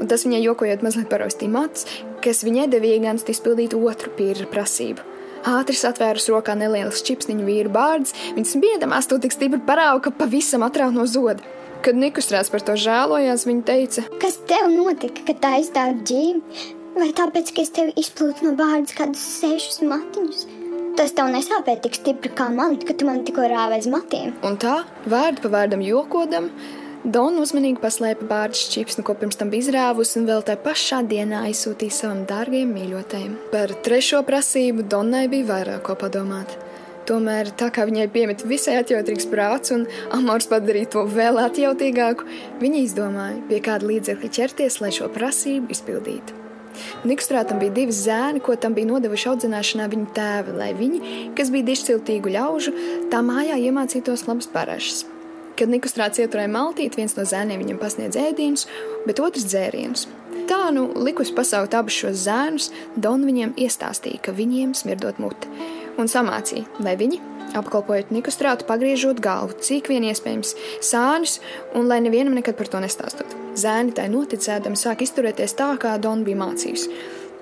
Un 0.00 0.10
tas 0.10 0.26
viņai 0.26 0.42
jokojot 0.42 0.82
mazliet 0.82 1.06
parostīja 1.12 1.54
mats, 1.54 1.86
kas 2.24 2.42
viņai 2.42 2.66
devīja 2.72 3.04
gan 3.04 3.20
izpildīt 3.22 3.76
otru 3.78 4.10
pīra 4.18 4.48
prasību. 4.50 5.06
Ātri 5.46 5.78
atvērus 5.86 6.26
rokā 6.34 6.56
nelielas 6.58 7.04
čipsniņu 7.06 7.46
vīru 7.46 7.70
bārdas, 7.70 8.16
viņas 8.34 8.56
biedamās 8.64 9.06
to 9.06 9.20
tik 9.22 9.36
stipri 9.36 9.62
parauga, 9.62 10.08
ka 10.08 10.16
pavisam 10.24 10.66
atraut 10.66 10.96
no 10.96 11.06
zoda. 11.06 11.38
Kad 11.86 11.94
Nikostrāts 11.94 12.50
par 12.50 12.64
to 12.66 12.74
žēlojās, 12.74 13.46
viņa 13.46 13.62
teica: 13.68 14.06
Kas 14.18 14.40
tev 14.50 14.66
notika, 14.74 15.22
kad 15.28 15.38
tā 15.44 15.54
izdāvi 15.62 16.02
ģīmi? 16.10 16.66
Vai 16.96 17.12
tāpēc, 17.14 17.54
ka 17.54 17.62
es 17.62 17.74
tev 17.76 17.94
izplūdu 18.00 18.48
no 18.48 18.56
bārdas 18.58 18.96
kādus 18.96 19.22
sešus 19.38 19.82
matiņus? 19.86 20.46
Tas 20.96 21.12
tev 21.12 21.28
nesāpēja 21.28 21.82
tik 21.84 21.96
stipri 21.98 22.30
kā 22.32 22.48
man, 22.52 22.78
kad 22.80 22.96
tu 22.96 23.04
man 23.08 23.20
tikko 23.26 23.44
rāvēji 23.52 23.84
uz 23.84 23.92
matiem. 23.92 24.34
Un 24.48 24.56
tā, 24.60 24.78
vārdu 25.12 25.44
pa 25.44 25.52
vārdam 25.58 25.84
jokodam, 25.84 26.48
Dona 27.06 27.38
uzmanīgi 27.38 27.78
paslēpa 27.78 28.24
bārdas 28.26 28.64
čipsnu, 28.72 29.04
ko 29.06 29.14
pirms 29.14 29.38
tam 29.38 29.50
bija 29.52 29.62
izrāvusi, 29.62 30.16
un 30.18 30.24
vēl 30.26 30.40
tajā 30.42 30.58
pašā 30.64 30.96
dienā 31.06 31.44
aizsūtīja 31.46 31.94
savam 31.94 32.24
dārgajam 32.26 32.72
mīļotajam. 32.74 33.36
Par 33.52 33.74
trešo 33.86 34.24
prasību 34.26 34.88
Donai 34.90 35.28
bija 35.30 35.46
vairāk 35.52 35.84
ko 35.86 35.94
padomāt. 36.00 36.56
Tomēr, 37.06 37.52
tā 37.54 37.68
kā 37.70 37.84
viņai 37.86 38.08
piemeta 38.10 38.48
visai 38.50 38.80
atjautīgs 38.80 39.28
prāts 39.30 39.70
un 39.76 39.84
amors 40.16 40.50
padarīja 40.50 40.96
to 40.96 41.04
vēl 41.12 41.38
atjautīgāku, 41.44 42.26
viņa 42.64 42.82
izdomāja, 42.88 43.38
pie 43.52 43.62
kāda 43.68 43.86
līdzekļa 43.92 44.32
ķerties, 44.40 44.80
lai 44.82 44.90
šo 44.98 45.12
prasību 45.14 45.70
izpildītu. 45.76 46.45
Nikstrātam 47.06 47.60
bija 47.62 47.74
divi 47.76 47.94
zēni, 47.94 48.42
ko 48.44 48.56
tam 48.60 48.76
bija 48.76 48.90
nodevuši 48.90 49.30
audzināšanā 49.32 49.88
viņa 49.92 50.08
tēvi, 50.16 50.56
lai 50.58 50.70
viņi, 50.76 51.02
kas 51.38 51.52
bija 51.54 51.68
dišciltīgu 51.70 52.32
ļaužu, 52.36 52.74
tā 53.12 53.22
mājā 53.26 53.58
iemācītos 53.68 54.26
labas 54.28 54.50
parašas. 54.52 55.04
Kad 55.56 55.72
Nikustrāts 55.72 56.20
ieturēja 56.20 56.52
maltīt, 56.52 56.98
viens 57.00 57.16
no 57.16 57.24
zēniem 57.24 57.62
viņam 57.62 57.80
pasniedz 57.80 58.18
ēdienus, 58.20 58.66
bet 59.08 59.22
otrs 59.24 59.46
dzērienus. 59.48 60.04
Tā 60.46 60.68
nu 60.74 60.90
likus 61.00 61.32
pasaukt 61.34 61.74
abus 61.74 61.96
šos 61.96 62.26
zēnus, 62.26 62.68
Don 62.96 63.24
viņiem 63.26 63.56
iestāstīja, 63.56 64.20
ka 64.26 64.36
viņiem 64.36 64.76
smirdot 64.76 65.18
muti, 65.22 65.48
un 65.96 66.12
samācīja, 66.12 66.68
lai 66.84 66.94
viņi, 67.00 67.22
apkalpojot 67.54 68.10
Nikustrātu, 68.14 68.66
pagriežot 68.68 69.20
galvu, 69.22 69.56
cik 69.62 69.90
vien 69.92 70.06
iespējams, 70.08 70.54
sānis, 70.84 71.38
un 71.76 71.86
lai 71.90 72.00
nevienam 72.04 72.34
nekad 72.38 72.58
par 72.58 72.70
to 72.72 72.80
nestāstot. 72.82 73.36
Zēni 73.56 73.94
tai 73.96 74.08
noticēdam 74.12 74.74
sāk 74.76 75.04
izturēties 75.06 75.56
tā, 75.58 75.70
kā 75.80 75.94
Don 76.02 76.24
bija 76.26 76.40
mācījis. 76.42 76.88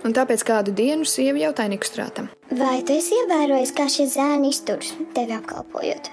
Un 0.04 0.12
tāpēc 0.12 0.44
kādu 0.44 0.74
dienu 0.76 1.08
sieva 1.08 1.40
jautāja 1.46 1.72
Nikustrātam. 1.72 2.28
Vai 2.52 2.82
tu 2.84 2.92
esi 2.92 3.16
ievērojis, 3.22 3.72
kā 3.72 3.88
šie 3.88 4.04
zēni 4.12 4.52
izturas 4.52 4.92
tevi 5.16 5.32
apkalpojot? 5.38 6.12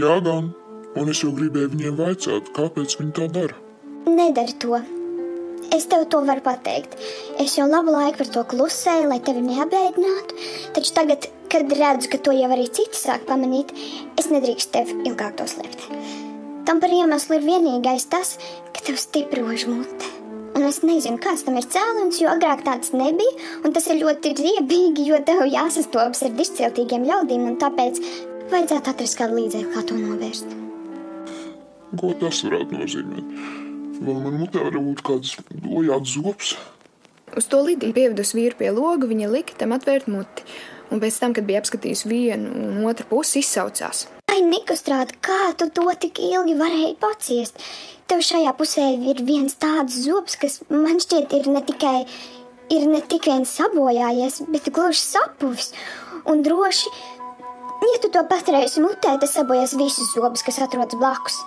Jā, 0.00 0.18
gan. 0.26 0.50
Un 0.98 1.10
es 1.10 1.22
jau 1.22 1.30
gribēju 1.34 1.70
viņiem 1.72 1.96
vaicāt, 1.98 2.50
kāpēc 2.54 2.98
viņi 2.98 3.14
tā 3.14 3.30
dara. 3.34 3.56
Nedari 4.10 4.54
to. 4.62 4.78
Es 5.74 5.86
tev 5.90 6.04
to 6.10 6.20
varu 6.26 6.42
pateikt. 6.44 6.98
Es 7.40 7.56
jau 7.58 7.66
labu 7.70 7.94
laiku 7.94 8.20
par 8.20 8.30
to 8.34 8.42
klusēju, 8.52 9.08
lai 9.10 9.20
tevi 9.24 9.42
neapbēdinātu, 9.46 10.36
taču 10.76 10.92
tagad, 10.98 11.26
kad 11.54 11.70
redzu, 11.70 12.10
ka 12.10 12.18
to 12.18 12.34
jau 12.34 12.50
arī 12.50 12.66
citi 12.66 12.98
sāk 12.98 13.28
pamanīt, 13.28 13.70
es 14.18 14.26
nedrīkstu 14.32 14.74
tevi 14.74 14.96
ilgāk 15.06 15.36
to 15.38 15.46
slēpt. 15.46 15.86
Tam 16.66 16.80
par 16.82 16.90
iemeslu 16.90 17.36
ir 17.38 17.46
vienīgais 17.46 18.08
tas, 18.10 18.34
ka 18.74 18.82
tev 18.82 18.98
stiprož 18.98 19.68
mute. 19.70 20.10
Un 20.54 20.66
es 20.66 20.80
nezinu, 20.86 21.18
kāds 21.22 21.44
tam 21.46 21.58
ir 21.58 21.66
cēlonis, 21.70 22.18
jo 22.22 22.30
agrāk 22.30 22.64
tāds 22.66 22.90
nebija, 22.94 23.38
un 23.66 23.74
tas 23.74 23.86
ir 23.90 24.00
ļoti 24.00 24.34
riebīgi, 24.38 25.06
jo 25.10 25.18
tev 25.26 25.44
jāsastopas 25.50 26.24
ar 26.26 26.34
dišciltīgiem 26.38 27.06
ļaudīm, 27.06 27.46
un 27.52 27.58
tāpēc 27.62 28.00
vajadzētu 28.50 28.94
atrast 28.94 29.18
kādu 29.18 29.38
līdzekli, 29.38 29.72
kā 29.74 29.82
to 29.86 29.98
novērst. 29.98 30.54
Ko 32.00 32.14
tas 32.18 32.42
varētu 32.46 32.80
nozīmēt? 32.80 33.34
Vai 34.02 34.14
man 34.18 34.38
mutē 34.42 34.62
var 34.66 34.78
būt 34.78 35.02
kāds 35.06 35.36
bojāts 35.62 36.16
zops? 36.16 36.54
Uz 37.34 37.50
to 37.50 37.60
Lidija 37.66 37.94
pievedus 37.94 38.34
vīru 38.34 38.58
pie 38.58 38.70
loga, 38.74 39.10
viņa 39.10 39.30
lika 39.30 39.58
tam 39.58 39.74
atvērt 39.74 40.10
muti, 40.10 40.46
un 40.94 41.02
pēc 41.02 41.18
tam, 41.20 41.34
kad 41.36 41.46
bija 41.48 41.62
apskatījis 41.62 42.04
vienu 42.08 42.52
un 42.68 42.86
otru 42.88 43.08
pusi, 43.10 43.42
izsaucās. 43.42 44.06
Ai, 44.30 44.40
Nikostrāta, 44.46 45.16
kā 45.22 45.52
tu 45.58 45.68
to 45.74 45.90
tik 46.00 46.18
ilgi 46.22 46.56
varēji 46.58 46.94
paciest? 47.02 47.60
Tev 48.10 48.22
šajā 48.24 48.52
pusē 48.58 48.86
ir 49.10 49.22
viens 49.26 49.54
tāds 49.60 49.98
zobs, 50.06 50.38
kas 50.40 50.60
man 50.70 50.98
šķiet 51.02 51.34
ir 51.38 51.50
ne 51.54 51.62
tikai, 51.64 52.04
ir 52.74 52.86
ne 52.90 53.00
tik 53.04 53.28
viens 53.30 53.52
sabojājies, 53.58 54.42
bet 54.50 54.72
gluži 54.74 55.02
sapuvis. 55.02 55.72
Un 56.30 56.42
droši, 56.44 56.90
ja 57.84 58.00
tu 58.02 58.10
to 58.12 58.24
paturēsi 58.30 58.82
mutē, 58.84 59.14
tas 59.20 59.36
sabojās 59.36 59.76
visus 59.78 60.12
zobus, 60.16 60.44
kas 60.46 60.62
atrodas 60.66 60.98
blakus. 60.98 61.38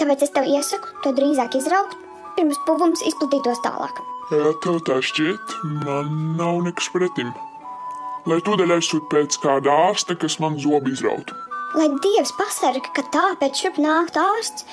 Tāpēc 0.00 0.26
es 0.26 0.34
tev 0.34 0.48
iesaku 0.50 0.92
to 1.04 1.14
drīzāk 1.16 1.56
izraukt, 1.56 1.96
pirms 2.36 2.60
puvums 2.68 3.04
izplatītos 3.08 3.62
tālāk. 3.64 4.02
Tev 4.28 4.80
tā 4.88 4.98
šķiet, 4.98 5.58
man 5.86 6.10
nav 6.40 6.64
nekas 6.66 6.90
pretim. 6.92 7.30
Lai 8.26 8.40
tūdaļ 8.42 8.76
aizsūtu 8.78 9.06
pēc 9.12 9.38
kāda 9.42 9.74
ārsta, 9.88 10.16
kas 10.18 10.40
man 10.42 10.58
zobu 10.58 10.90
izrautu. 10.90 11.36
Lai 11.76 11.88
Dievs 12.02 12.32
pasargā, 12.38 12.90
ka 12.96 13.04
tāpēc 13.14 13.62
šurp 13.62 13.80
nāktu 13.82 14.22
ārsts 14.22 14.66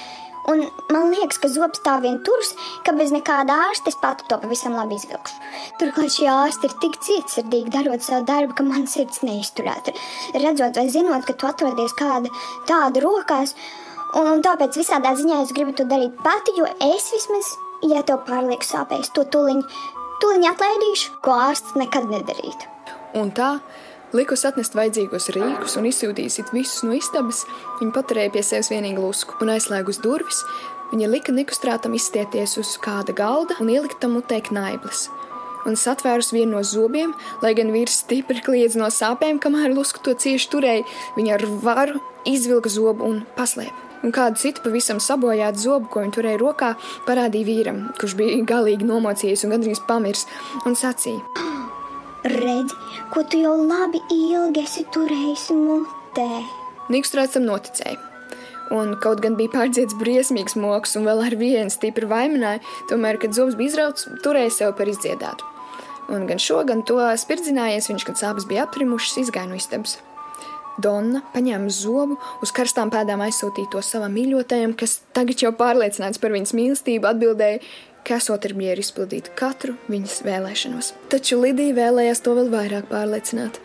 Un 0.52 0.66
man 0.92 1.12
liekas, 1.14 1.38
ka 1.40 1.48
zobs 1.48 1.80
tā 1.86 1.94
vien 2.04 2.18
turas, 2.28 2.50
ka 2.84 2.92
bez 2.98 3.14
nekāda 3.16 3.56
ārsta 3.70 3.92
es 3.94 3.98
pati 4.00 4.26
to 4.28 4.38
pavisam 4.42 4.76
labi 4.76 4.98
izvilkšu. 5.00 5.38
Turklāt 5.80 6.12
šie 6.18 6.28
ārsti 6.32 6.68
ir 6.68 6.76
tik 6.84 6.98
cietsirdīgi 7.06 7.72
darot 7.72 8.04
savu 8.04 8.28
darbu, 8.28 8.58
ka 8.58 8.66
man 8.68 8.84
sirds 8.92 9.24
neizturētu. 9.24 9.96
Redzot 10.36 10.80
vai 10.80 10.90
zinot, 10.92 11.24
ka 11.28 11.38
tu 11.40 11.48
atrodies 11.48 11.96
kāda 12.00 12.32
tāda 12.68 13.06
rokās, 13.06 13.56
un, 14.20 14.34
un 14.34 14.44
tāpēc 14.44 14.82
visādā 14.82 15.16
ziņā 15.16 15.40
es 15.46 15.56
gribu 15.56 15.78
to 15.80 15.88
darīt 15.88 16.20
pati, 16.28 16.58
jo 16.60 16.68
es 16.92 17.08
vismaz, 17.16 17.56
ja 17.88 18.04
tev 18.04 18.26
pārlieku 18.28 18.68
sāpēs, 18.68 19.16
to 19.16 19.24
tuliņu, 19.24 19.64
tuliņu 20.20 20.52
atlaidīšu, 20.52 21.18
ko 21.24 21.40
ārsts 21.48 21.80
nekad 21.80 22.12
nedarītu. 22.12 22.73
Un 23.14 23.30
tā, 23.36 23.60
likus 24.18 24.46
atnest 24.50 24.74
vajadzīgos 24.78 25.30
rīkus 25.36 25.78
un 25.78 25.86
izsūtīsit 25.90 26.54
visus 26.54 26.82
no 26.86 26.96
istabas, 26.98 27.44
viņa 27.82 27.94
paturēja 27.94 28.34
pie 28.34 28.42
sevis 28.46 28.72
vienīgu 28.74 29.04
lusku 29.04 29.38
un 29.44 29.54
aizslēgus 29.54 30.02
durvis. 30.02 30.44
Viņa 30.94 31.10
lika 31.10 31.34
Nikustrātam 31.34 31.94
izstieties 31.98 32.58
uz 32.62 32.76
kāda 32.82 33.16
galda 33.18 33.58
un 33.62 33.70
ielikt 33.74 34.00
tam 34.02 34.18
mutē 34.18 34.42
knaiblis. 34.46 35.08
Un 35.70 35.78
satvērus 35.80 36.34
vienu 36.36 36.58
no 36.58 36.64
zobiem, 36.68 37.14
lai 37.42 37.54
gan 37.58 37.72
vīrs 37.74 38.02
stipri 38.04 38.42
kliedz 38.44 38.76
no 38.78 38.90
sāpēm, 38.92 39.40
kamēr 39.42 39.72
lusku 39.74 40.02
to 40.04 40.14
cieši 40.20 40.50
turēja, 40.52 40.84
viņa 41.16 41.38
ar 41.38 41.46
varu 41.64 42.02
izvilka 42.30 42.70
zobu 42.74 43.08
un 43.08 43.24
paslēpa. 43.38 43.90
Un 44.04 44.12
kādu 44.12 44.42
citu 44.42 44.66
pavisam 44.66 45.00
sabojātu 45.00 45.64
zobu, 45.64 45.88
ko 45.88 46.04
viņa 46.04 46.18
turēja 46.18 46.42
rokā, 46.42 46.74
parādīja 47.08 47.48
vīram, 47.48 47.84
kurš 48.02 48.18
bija 48.20 48.42
galīgi 48.50 48.90
nomocījies 48.90 49.46
un 49.48 49.56
gandrīz 49.56 49.80
pamirs, 49.88 50.28
un 50.68 50.76
sacīja: 50.76 51.24
Redzi, 52.24 52.76
ko 53.12 53.26
tu 53.28 53.42
jau 53.44 53.58
labi 53.60 54.00
ilgi 54.16 54.62
esi 54.64 54.86
turējis 54.96 55.50
mutē. 55.58 56.28
Nikstrāts 56.94 57.36
tam 57.36 57.44
noticēja. 57.50 58.00
Un 58.72 58.94
kaut 59.04 59.20
gan 59.26 59.36
bija 59.36 59.52
pārdziets 59.52 59.98
briesmīgs 60.00 60.56
moks 60.56 60.96
un 60.96 61.04
vēl 61.10 61.20
ar 61.26 61.36
vienu 61.36 61.74
stipri 61.74 62.08
vainoja, 62.08 62.62
tomēr, 62.88 63.20
kad 63.20 63.36
zobs 63.36 63.58
bija 63.60 63.74
izrauts, 63.74 64.08
turēja 64.24 64.56
sev 64.56 64.72
par 64.80 64.88
izdziedātu. 64.88 65.44
Un 66.16 66.24
gan 66.30 66.40
šo, 66.40 66.62
gan 66.68 66.86
to 66.88 66.96
spirdzinājies 67.20 67.92
viņš, 67.92 68.08
kad 68.08 68.20
sāpes 68.22 68.48
bija 68.48 68.70
aprimušas, 68.70 69.20
izgāja 69.26 69.52
no 69.52 69.60
istabas. 69.60 70.00
Donna 70.80 71.26
paņēma 71.36 71.70
zobu, 71.76 72.16
uz 72.42 72.56
karstām 72.56 72.90
pēdām 72.94 73.22
aizsūtīja 73.28 73.76
to 73.76 73.84
savam 73.84 74.16
mīļotajam, 74.16 74.78
kas 74.80 75.02
tagad 75.14 75.44
jau 75.44 75.52
pārliecināts 75.60 76.24
par 76.24 76.32
viņas 76.34 76.56
mīlestību, 76.56 77.12
atbildēja, 77.12 77.60
ka 78.08 78.20
esot 78.20 78.46
ir 78.48 78.56
mieru 78.60 78.84
izpildīt 78.84 79.32
katru 79.40 79.78
viņas 79.92 80.22
vēlēšanos. 80.28 80.94
Taču 81.12 81.40
Lidija 81.42 81.78
vēlējās 81.80 82.24
to 82.24 82.36
vēl 82.38 82.52
vairāk 82.54 82.92
pārliecināt. 82.92 83.60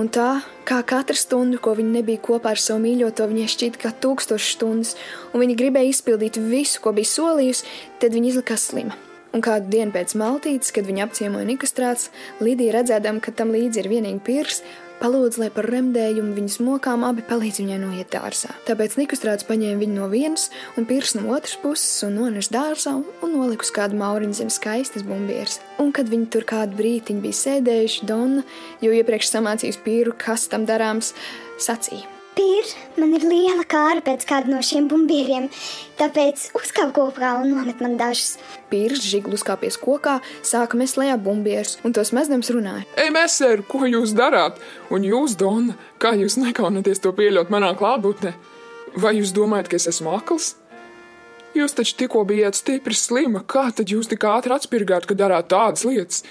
Un 0.00 0.08
tā, 0.08 0.40
kā 0.64 0.78
katru 0.88 1.18
stundu, 1.20 1.58
ko 1.60 1.74
viņa 1.76 1.98
nebija 1.98 2.20
kopā 2.24 2.54
ar 2.54 2.60
savu 2.60 2.80
mīļoto, 2.86 3.26
viņai 3.28 3.48
šķita 3.52 3.80
kā 3.82 3.90
tūkstošas 4.00 4.54
stundas, 4.56 4.92
un 5.34 5.44
viņa 5.44 5.56
gribēja 5.60 5.92
izpildīt 5.92 6.40
visu, 6.40 6.80
ko 6.80 6.94
bija 6.96 7.10
solījusi, 7.10 7.66
tad 8.00 8.16
viņa 8.16 8.30
izlikās 8.32 8.70
slima. 8.70 8.96
Un 9.32 9.44
kādu 9.44 9.68
dienu 9.72 9.92
pēc 9.92 10.12
maltītes, 10.20 10.72
kad 10.76 10.88
viņa 10.88 11.06
apciemoja 11.06 11.48
Nikostrāts, 11.48 12.10
Lidija 12.40 12.78
redzēdama, 12.78 13.20
ka 13.24 13.32
tam 13.36 13.52
līdzi 13.52 13.80
ir 13.80 13.88
vienīgi 13.92 14.20
pirs, 14.24 14.60
palūdza, 15.02 15.42
lai 15.42 15.50
par 15.54 15.66
remdējumu 15.72 16.36
viņas 16.36 16.60
mokām 16.62 17.06
abi 17.08 17.24
palīdz 17.26 17.60
viņai 17.62 17.80
noiet 17.82 18.12
dārzā. 18.14 18.54
Tāpēc 18.68 18.96
Nikostrāts 19.00 19.48
paņēma 19.48 19.82
viņu 19.82 19.98
no 19.98 20.08
vienas 20.12 20.48
un 20.78 20.86
pirs 20.88 21.16
no 21.18 21.26
otras 21.34 21.58
puses 21.62 22.06
un 22.06 22.16
nones 22.20 22.52
dārzā 22.54 22.94
un 23.00 23.34
nolika 23.34 23.66
uz 23.66 23.74
kādu 23.74 23.98
mauriņu 24.00 24.38
zem 24.42 24.54
skaistas 24.54 25.06
bumbieres. 25.06 25.58
Un 25.82 25.90
kad 25.96 26.10
viņi 26.12 26.30
tur 26.32 26.46
kādu 26.48 26.78
brītiņu 26.78 27.26
bija 27.26 27.40
sēdējuši, 27.42 28.08
Donna, 28.08 28.46
jo 28.84 28.94
iepriekš 28.94 29.34
samācījis 29.34 29.82
pīru, 29.84 30.16
kas 30.18 30.48
tam 30.52 30.68
darāms, 30.68 31.14
sacīja. 31.62 32.11
Pīr, 32.32 32.68
man 32.96 33.10
ir 33.12 33.26
liela 33.28 33.64
kāra 33.68 34.00
pēc 34.04 34.22
kāda 34.28 34.48
no 34.48 34.60
šiem 34.64 34.86
bumbieriem, 34.88 35.50
tāpēc 35.98 36.46
uzkāp 36.56 36.94
kopā 36.96 37.34
un 37.42 37.50
nomet 37.52 37.82
man 37.84 37.98
dažus. 38.00 38.38
Pīrs 38.70 39.04
žiglu 39.04 39.36
uzkāpies 39.36 39.76
kokā, 39.80 40.14
sāka 40.40 40.78
mest 40.80 40.96
lejā 40.96 41.18
bumbierus 41.20 41.76
un 41.84 41.92
tos 41.92 42.14
mezdams 42.16 42.48
runāja. 42.54 42.86
Ei, 42.96 43.12
meser, 43.12 43.60
ko 43.68 43.84
jūs 43.84 44.14
darāt? 44.16 44.56
Un 44.88 45.04
jūs, 45.04 45.36
Donna, 45.36 45.76
kā 46.00 46.14
jūs 46.16 46.38
nekaunaties 46.40 47.04
to 47.04 47.12
pieļaut 47.18 47.52
manā 47.52 47.74
klātbūtnē? 47.76 48.32
Vai 48.96 49.16
jūs 49.18 49.34
domājat, 49.36 49.68
ka 49.68 49.80
es 49.80 49.90
esmu 49.92 50.16
akls? 50.16 50.54
Jūs 51.52 51.76
taču 51.76 51.98
tikko 52.00 52.24
bijāt 52.24 52.56
stipri 52.56 52.96
slima, 52.96 53.44
kā 53.44 53.66
tad 53.76 53.92
jūs 53.92 54.08
tik 54.08 54.24
ātri 54.24 54.56
atspirgāt, 54.56 55.04
ka 55.04 55.16
darāt 55.18 55.52
tādas 55.52 55.84
lietas? 55.84 56.24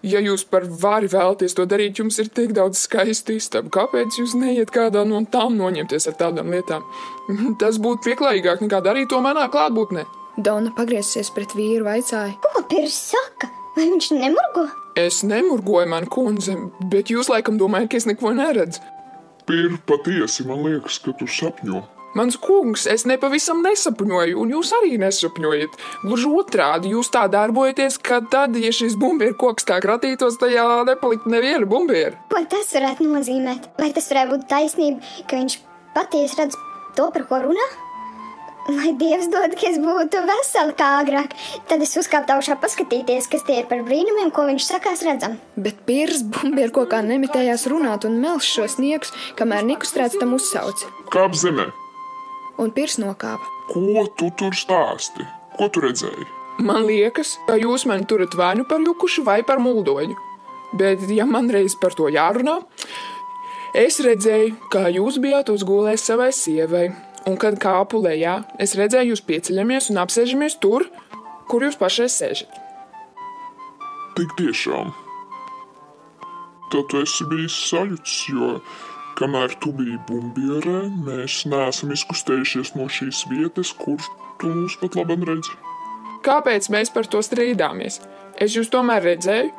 Ja 0.00 0.20
jūs 0.24 0.46
par 0.48 0.64
vari 0.64 1.10
vēlaties 1.12 1.52
to 1.56 1.66
darīt, 1.68 1.98
jums 2.00 2.16
ir 2.22 2.30
tik 2.32 2.54
daudz 2.56 2.80
skaistu 2.80 3.34
istabu. 3.36 3.68
Kāpēc 3.74 4.16
jūs 4.16 4.32
neiet 4.38 4.72
kādā 4.72 5.02
no 5.04 5.20
tām 5.28 5.58
noņemties 5.60 6.08
ar 6.08 6.16
tādām 6.22 6.48
lietām? 6.54 6.86
Tas 7.60 7.76
būtu 7.82 8.08
pieklājīgāk 8.08 8.64
nekā 8.64 8.80
darīt 8.86 9.10
to 9.12 9.20
manā 9.20 9.44
klātbūtnē. 9.52 10.06
Donna 10.40 10.72
pagriezies 10.72 11.28
pret 11.36 11.52
vīru, 11.52 11.84
vaicāja: 11.84 12.32
Ko 12.40 12.64
Pīrs 12.70 12.96
saka? 13.12 13.50
Vai 13.76 13.90
viņš 13.90 14.10
nemurgo? 14.16 14.64
Es 14.98 15.20
nemurgoju, 15.26 15.88
man 15.92 16.08
kundze, 16.10 16.56
bet 16.90 17.12
jūs 17.12 17.28
laikam 17.30 17.60
domājat, 17.60 17.92
ka 17.92 18.00
es 18.00 18.08
neko 18.08 18.32
neredzu. 18.34 18.80
Pīr, 19.46 19.76
patiesi 19.86 20.48
man 20.48 20.64
liekas, 20.64 20.96
ka 21.04 21.12
tu 21.16 21.28
sapņo. 21.28 21.84
Mans 22.18 22.34
kungs, 22.42 22.88
es 22.90 23.04
nepavisam 23.06 23.60
nesapņoju, 23.62 24.38
un 24.42 24.50
jūs 24.50 24.72
arī 24.80 24.96
nesapņojat. 24.98 25.76
Gluži 26.02 26.30
otrādi, 26.40 26.90
jūs 26.96 27.12
tā 27.14 27.28
darbojaties, 27.30 28.00
ka 28.02 28.18
tad, 28.32 28.56
ja 28.58 28.72
šis 28.74 28.96
bumbieru 28.98 29.36
koks 29.38 29.68
tā 29.68 29.78
kratītos, 29.82 30.40
tajā 30.40 30.64
nepaliktu 30.88 31.30
neviena 31.30 31.68
bumbiera. 31.70 32.16
Ko 32.32 32.42
tas 32.50 32.72
varētu 32.74 33.06
nozīmēt? 33.06 33.70
Vai 33.78 33.92
tas 33.94 34.10
varētu 34.10 34.34
būt 34.34 34.48
taisnība, 34.50 35.12
ka 35.30 35.38
viņš 35.38 35.56
patiesi 35.94 36.40
redz 36.40 36.58
to, 36.98 37.06
par 37.14 37.28
ko 37.30 37.38
runā? 37.46 37.68
Lai 38.70 38.90
Dievs 38.98 39.30
dod, 39.30 39.54
ka 39.58 39.68
es 39.70 39.78
būtu 39.82 40.20
vesela 40.28 40.74
kā 40.78 40.88
agrāk, 41.00 41.32
tad 41.70 41.82
es 41.82 41.94
uzkāptu 41.98 42.34
augšā 42.34 42.58
paskatīties, 42.60 43.28
kas 43.30 43.46
tie 43.46 43.60
ir 43.62 43.68
par 43.70 43.82
brīnumiem, 43.86 44.30
ko 44.34 44.44
viņš 44.50 44.66
sakās 44.66 45.02
redzam. 45.06 45.38
Bet 45.56 45.80
Pīrs 45.86 46.22
bumbieru 46.26 46.74
kokā 46.82 47.00
nemitējās 47.06 47.66
runāt 47.72 48.06
un 48.06 48.18
melš 48.22 48.50
šos 48.58 48.76
niekus, 48.82 49.14
kamēr 49.38 49.64
Nikustrāts 49.66 50.18
tam 50.20 50.36
uzsauca. 50.36 50.90
Kāp 51.10 51.38
zemē, 51.38 51.70
Un 52.60 52.72
Pīrs 52.76 52.98
nokāpa. 53.00 53.46
ko 53.72 54.04
tu 54.18 54.28
tur 54.36 54.52
stāsti? 54.52 55.24
Ko 55.56 55.68
tu 55.72 55.80
redzēji? 55.80 56.26
Man 56.60 56.84
liekas, 56.84 57.38
ka 57.48 57.56
jūs 57.56 57.86
mani 57.88 58.04
turat 58.04 58.34
vai 58.36 58.52
nu 58.58 58.66
par 58.68 58.82
jukušu, 58.84 59.24
vai 59.24 59.40
par 59.42 59.62
muldoņu. 59.64 60.16
Bet, 60.76 61.06
ja 61.08 61.24
man 61.26 61.48
reiz 61.50 61.74
par 61.80 61.96
to 61.96 62.10
jārunā, 62.12 62.60
es 63.74 63.96
redzēju, 64.04 64.68
kā 64.70 64.90
jūs 64.92 65.18
bijāt 65.22 65.48
uzgulējis 65.50 66.04
savai 66.12 66.28
sievai, 66.36 66.90
un 67.26 67.38
kad 67.40 67.56
kāpu 67.62 68.02
lejā, 68.04 68.42
es 68.60 68.76
redzēju, 68.78 69.14
jūs 69.14 69.24
pieceļamies 69.26 69.90
un 69.90 70.02
apsēžamies 70.04 70.60
tur, 70.60 70.84
kur 71.48 71.64
jūs 71.64 71.80
pašai 71.80 72.10
sēžat. 72.12 72.60
Tik 74.18 74.36
tiešām. 74.36 74.92
Tad 76.70 76.86
tu 76.92 77.00
esi 77.02 77.26
bijis 77.32 77.56
sajuts, 77.70 78.16
jo 78.30 78.52
kamēr 79.20 79.54
tu 79.60 79.72
biji 79.76 79.98
bumbierē, 80.08 80.80
mēs 81.06 81.44
neesam 81.50 81.92
izkustējušies 81.94 82.74
no 82.78 82.88
šīs 82.88 83.26
vietas, 83.30 83.72
kur 83.76 84.00
tu 84.40 84.52
mūs 84.54 84.78
pat 84.80 84.96
labi 84.96 85.18
redzi. 85.28 85.56
Kāpēc 86.24 86.68
mēs 86.72 86.92
par 86.92 87.08
to 87.08 87.20
strīdāmies? 87.24 88.00
Es 88.40 88.56
jūs 88.56 88.70
tomēr 88.72 89.04
redzēju, 89.04 89.50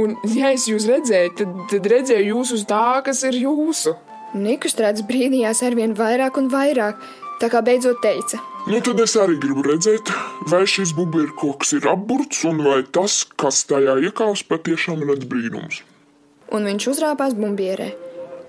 un, 0.00 0.16
ja 0.36 0.52
es 0.56 0.66
jūs 0.68 0.88
redzēju, 0.90 1.32
tad, 1.40 1.54
tad 1.72 1.88
redzēju 1.92 2.32
jūs 2.34 2.52
uz 2.56 2.66
tā, 2.68 3.00
kas 3.06 3.22
ir 3.28 3.38
jūsu. 3.40 3.96
Nikustrāts 4.36 5.04
brīnījās 5.08 5.62
arvien 5.64 5.96
vairāk 5.96 6.40
un 6.40 6.50
vairāk, 6.52 7.00
tā 7.40 7.48
kā 7.52 7.62
beidzot 7.64 8.02
teica: 8.04 8.40
Nu, 8.68 8.80
tad 8.84 9.00
es 9.00 9.16
arī 9.20 9.38
gribu 9.40 9.64
redzēt, 9.64 10.10
vai 10.50 10.64
šis 10.68 10.92
bumbieru 10.96 11.32
koks 11.38 11.76
ir 11.78 11.88
apburts, 11.92 12.42
un 12.48 12.64
vai 12.66 12.80
tas, 12.84 13.22
kas 13.38 13.64
tajā 13.70 13.96
iekāps, 14.08 14.44
patiešām 14.50 15.04
redz 15.06 15.28
brīnums. 15.30 15.84
Un 16.56 16.66
viņš 16.68 16.90
uzrāpās 16.92 17.36
bumbierē. 17.38 17.92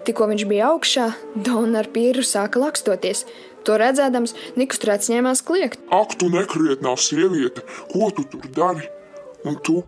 Tikko 0.08 0.30
viņš 0.32 0.46
bija 0.48 0.70
augšā, 0.72 1.10
Dona 1.36 1.82
ar 1.84 1.90
pīru 1.92 2.24
sāka 2.24 2.62
lakstoties. 2.64 3.26
To 3.68 3.76
redzēdams, 3.80 4.34
Nikustrāts 4.56 5.10
ņēmās 5.12 5.44
kliegt. 5.44 5.82
Ak, 5.92 6.16
tu 6.16 6.30
nekrietnā 6.32 6.94
sieviete, 6.96 7.66
ko 7.92 8.08
tu 8.16 8.24
tur 8.32 8.48
dari? 8.56 8.88
Un 9.44 9.60
tu, 9.60 9.82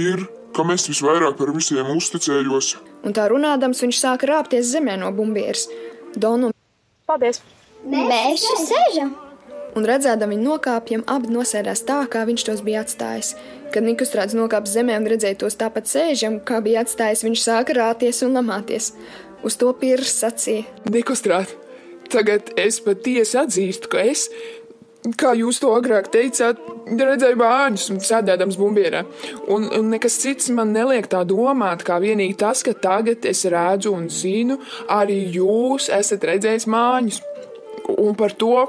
ir, 0.00 0.24
kam 0.56 0.72
es 0.72 0.88
visvairāk 0.88 1.36
par 1.36 1.52
visiem 1.56 1.92
uzticējos, 1.96 2.76
Un 3.06 3.14
tā 3.14 3.28
runādams, 3.30 3.78
viņš 3.84 3.98
sāka 4.02 4.26
rāpties 4.26 4.66
zemē 4.72 4.96
no 4.98 5.12
bumbieres. 5.14 5.68
Dona 6.18 6.48
Paldies! 7.06 7.38
Mēs 7.86 8.42
šeit 8.42 8.64
sēžam. 8.72 9.12
un 9.76 9.84
redzēdam 9.86 10.32
viņu 10.32 10.42
nokāpjam, 10.42 11.04
abi 11.06 11.28
nosēdās 11.30 11.84
tā, 11.86 12.00
kā 12.10 12.24
viņš 12.26 12.44
tos 12.48 12.64
bija 12.66 12.80
atstājis. 12.82 13.36
Kad 13.70 13.84
Nikustrāts 13.86 14.34
nokāpa 14.34 14.66
zemē 14.66 14.96
un 14.98 15.06
redzēja 15.06 15.38
tos 15.44 15.54
tāpat 15.60 15.86
sēžam, 15.86 16.40
kā 16.42 16.58
bija 16.64 16.82
atstājis, 16.82 17.22
viņš 17.28 17.44
sāka 17.44 17.76
rāties 17.78 18.24
un 18.26 18.34
lamāties. 18.40 18.90
Uz 19.46 19.54
to 19.60 19.70
pīrs 19.78 20.16
sacīja: 20.24 20.66
Nikostrāt, 20.90 21.52
tagad 22.10 22.50
es 22.58 22.80
patiesi 22.82 23.38
atzīstu, 23.38 23.90
ka 23.92 24.02
es, 24.02 24.26
kā 25.14 25.34
jūs 25.38 25.60
to 25.62 25.70
agrāk 25.76 26.08
teicāt, 26.14 26.58
redzēju 26.86 27.38
bāņus 27.38 27.86
sēdēdams 28.08 28.58
bumbierā. 28.58 29.04
Un, 29.52 29.68
un 29.70 29.92
nekas 29.92 30.18
cits 30.22 30.50
man 30.54 30.74
neliek 30.74 31.06
tā 31.12 31.22
domāt, 31.28 31.84
kā 31.86 32.00
vienīgi 32.02 32.38
tas, 32.42 32.64
ka 32.66 32.74
tagad 32.74 33.26
es 33.30 33.44
redzu 33.52 33.94
un 33.94 34.10
zinu, 34.10 34.58
arī 34.90 35.20
jūs 35.38 35.90
esat 35.94 36.26
redzējis 36.26 36.66
māņus. 36.72 37.22
Un 38.02 38.18
par 38.18 38.34
to, 38.34 38.66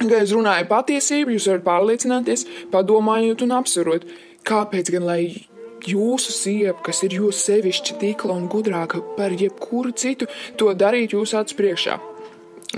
ka 0.00 0.22
es 0.22 0.32
runāju 0.32 0.70
patiesību, 0.70 1.36
jūs 1.36 1.50
varat 1.52 1.66
pārliecināties, 1.68 2.46
padomājot 2.72 3.44
un 3.44 3.56
apsverot. 3.60 4.08
Kāpēc 4.48 4.88
gan 4.94 5.04
lai 5.04 5.49
jūsu 5.88 6.34
sieva, 6.34 6.76
kas 6.84 7.02
ir 7.06 7.16
jūsu 7.20 7.38
sevišķi 7.38 7.98
tīkla 8.02 8.36
un 8.36 8.48
gudrāka 8.52 9.00
par 9.16 9.32
jebkuru 9.32 9.94
citu, 9.96 10.28
to 10.56 10.74
darīt 10.74 11.16
jūsu 11.16 11.40
acu 11.40 11.56
priekšā? 11.60 11.98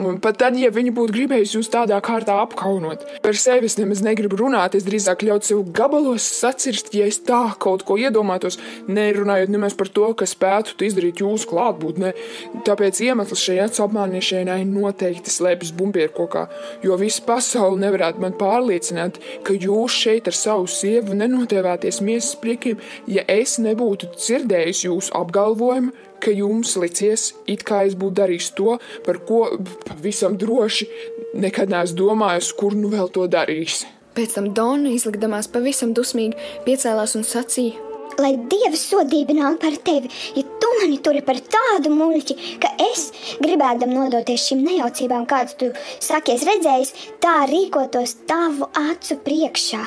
Un 0.00 0.16
pat 0.24 0.38
tad, 0.40 0.54
ja 0.56 0.70
viņi 0.72 0.88
būtu 0.96 1.12
gribējuši 1.12 1.58
jūs 1.58 1.68
tādā 1.68 1.98
kārtā 2.00 2.38
apkaunot, 2.40 3.02
par 3.20 3.36
sevi 3.36 3.68
es 3.68 3.74
nemaz 3.76 4.00
negribu 4.00 4.38
runāt. 4.40 4.72
Es 4.72 4.86
drīzāk 4.86 5.20
ļautu 5.28 5.50
sev 5.50 5.58
gabalos 5.76 6.24
sacirst, 6.24 6.88
ja 6.96 7.04
es 7.10 7.18
tā 7.20 7.42
kaut 7.60 7.84
ko 7.84 7.98
iedomātos, 8.00 8.56
nerunājot 8.88 9.52
nemaz 9.52 9.76
par 9.76 9.90
to, 9.92 10.06
kas 10.16 10.32
spētu 10.32 10.78
izdarīt 10.86 11.20
jūsu 11.20 11.50
klātbūtnē. 11.50 12.14
Tāpēc 12.64 13.02
iemesls 13.04 13.42
šai 13.44 13.58
apmānīšanai 13.68 14.62
noteikti 14.70 15.34
slēpjas 15.34 15.74
bumbierkokā, 15.76 16.46
jo 16.86 16.96
visa 16.96 17.26
pasaule 17.28 17.82
nevarētu 17.84 18.24
man 18.24 18.32
pārliecināt, 18.40 19.20
ka 19.44 19.58
jūs 19.58 19.98
šeit 20.06 20.32
ar 20.32 20.38
savu 20.38 20.70
sievu 20.72 21.18
nenotēvēties 21.20 22.00
miesas 22.00 22.40
priekiem, 22.40 22.80
ja 23.12 23.28
es 23.28 23.58
nebūtu 23.60 24.08
dzirdējis 24.16 24.86
jūsu 24.86 25.12
apgalvojumu, 25.20 25.92
ka 26.22 26.32
jums 26.34 26.76
licies, 26.80 27.32
it 27.50 27.64
kā 27.66 27.82
es 27.88 27.96
būtu 27.98 28.20
darījis 28.22 28.52
to, 28.58 28.76
par 29.06 29.20
ko 29.28 29.44
pavisam 29.86 30.38
droši 30.38 30.88
nekad 31.42 31.72
neesmu 31.72 31.98
domājis, 31.98 32.52
kur 32.58 32.76
nu 32.78 32.92
vēl 32.92 33.10
to 33.12 33.26
darīs. 33.30 33.82
Pēc 34.12 34.36
tam 34.36 34.50
Dona, 34.56 34.90
izlikdamās 34.92 35.48
pavisam 35.52 35.94
dusmīgi, 35.96 36.36
piecēlās 36.66 37.16
un 37.16 37.24
sacīja: 37.24 37.88
Lai 38.20 38.34
Dieva 38.36 38.76
sodība 38.76 39.32
nāk 39.38 39.56
par 39.62 39.78
tevi, 39.86 40.10
ja 40.36 40.42
tu 40.60 40.72
mani 40.82 40.98
turi 41.04 41.22
par 41.24 41.40
tādu 41.54 41.94
muļķi, 41.94 42.36
ka 42.60 42.74
es, 42.90 43.06
gribēdam 43.40 43.94
nodoties 43.96 44.44
šīm 44.50 44.60
nejaucībām, 44.66 45.24
kādas 45.30 45.56
tu 45.56 45.70
sakies 45.96 46.44
redzējis, 46.48 46.92
tā 47.24 47.38
rīkotos 47.48 48.18
tavu 48.28 48.68
acu 48.82 49.18
priekšā. 49.24 49.82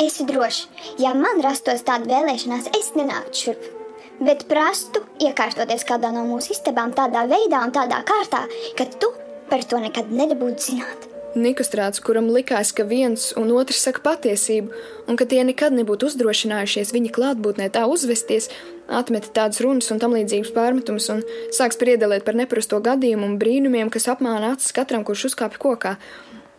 Esi 0.00 0.24
drošs, 0.30 0.62
ja 1.02 1.12
man 1.18 1.42
rastos 1.44 1.82
tāda 1.84 2.08
vēlēšanās, 2.14 2.70
es 2.78 2.94
nenāktu 2.96 3.42
šurp 3.42 3.79
bet 4.20 4.46
prastu 4.50 5.02
iekārtoties 5.20 5.86
kādā 5.88 6.12
no 6.14 6.26
mūsu 6.28 6.54
istabām 6.56 6.92
tādā 6.96 7.26
veidā 7.30 7.64
un 7.66 7.72
tādā 7.74 8.02
kārtā, 8.06 8.44
ka 8.76 8.86
tu 9.00 9.12
par 9.50 9.64
to 9.66 9.80
nekad 9.82 10.12
nedabūtu 10.14 10.70
zināt. 10.70 11.10
Nikostrāts, 11.30 12.00
kuram 12.02 12.26
likās, 12.34 12.72
ka 12.74 12.82
viens 12.82 13.28
un 13.38 13.52
otrs 13.54 13.84
saka 13.84 14.02
patiesību, 14.02 14.72
un 15.06 15.18
ka 15.18 15.28
tie 15.30 15.44
nekad 15.46 15.76
nebūtu 15.76 16.08
uzdrošinājušies 16.10 16.90
viņa 16.90 17.12
klātbūtnē 17.14 17.68
tā 17.70 17.84
uzvesties, 17.86 18.48
atmeta 18.90 19.30
tādas 19.36 19.60
runas 19.62 19.92
un 19.94 20.02
tam 20.02 20.16
līdzīgas 20.18 20.50
pārmetumus 20.56 21.06
un 21.14 21.22
sāks 21.54 21.78
priedelēt 21.78 22.26
par 22.26 22.34
neparasto 22.38 22.80
gadījumu 22.82 23.28
un 23.28 23.38
brīnumiem, 23.38 23.92
kas 23.94 24.10
apmāna 24.10 24.56
acis 24.56 24.74
katram, 24.74 25.06
kurš 25.06 25.28
uzkāpa 25.30 25.62
kokā. 25.62 25.94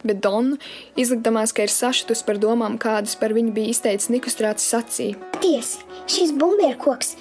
Bet 0.07 0.23
Donna, 0.23 0.55
izlikdamās, 0.97 1.51
ka 1.53 1.67
ir 1.67 1.75
sašutus 1.75 2.23
par 2.25 2.39
domām, 2.41 2.79
kādas 2.81 3.19
par 3.19 3.35
viņu 3.35 3.51
bija 3.53 3.75
izteicis 3.75 4.09
Nikostrāts, 4.09 4.71
sacīja: 4.71 5.19
Tiesi, 5.43 5.83
šis 6.09 6.31
bumbierkoks 6.31 7.17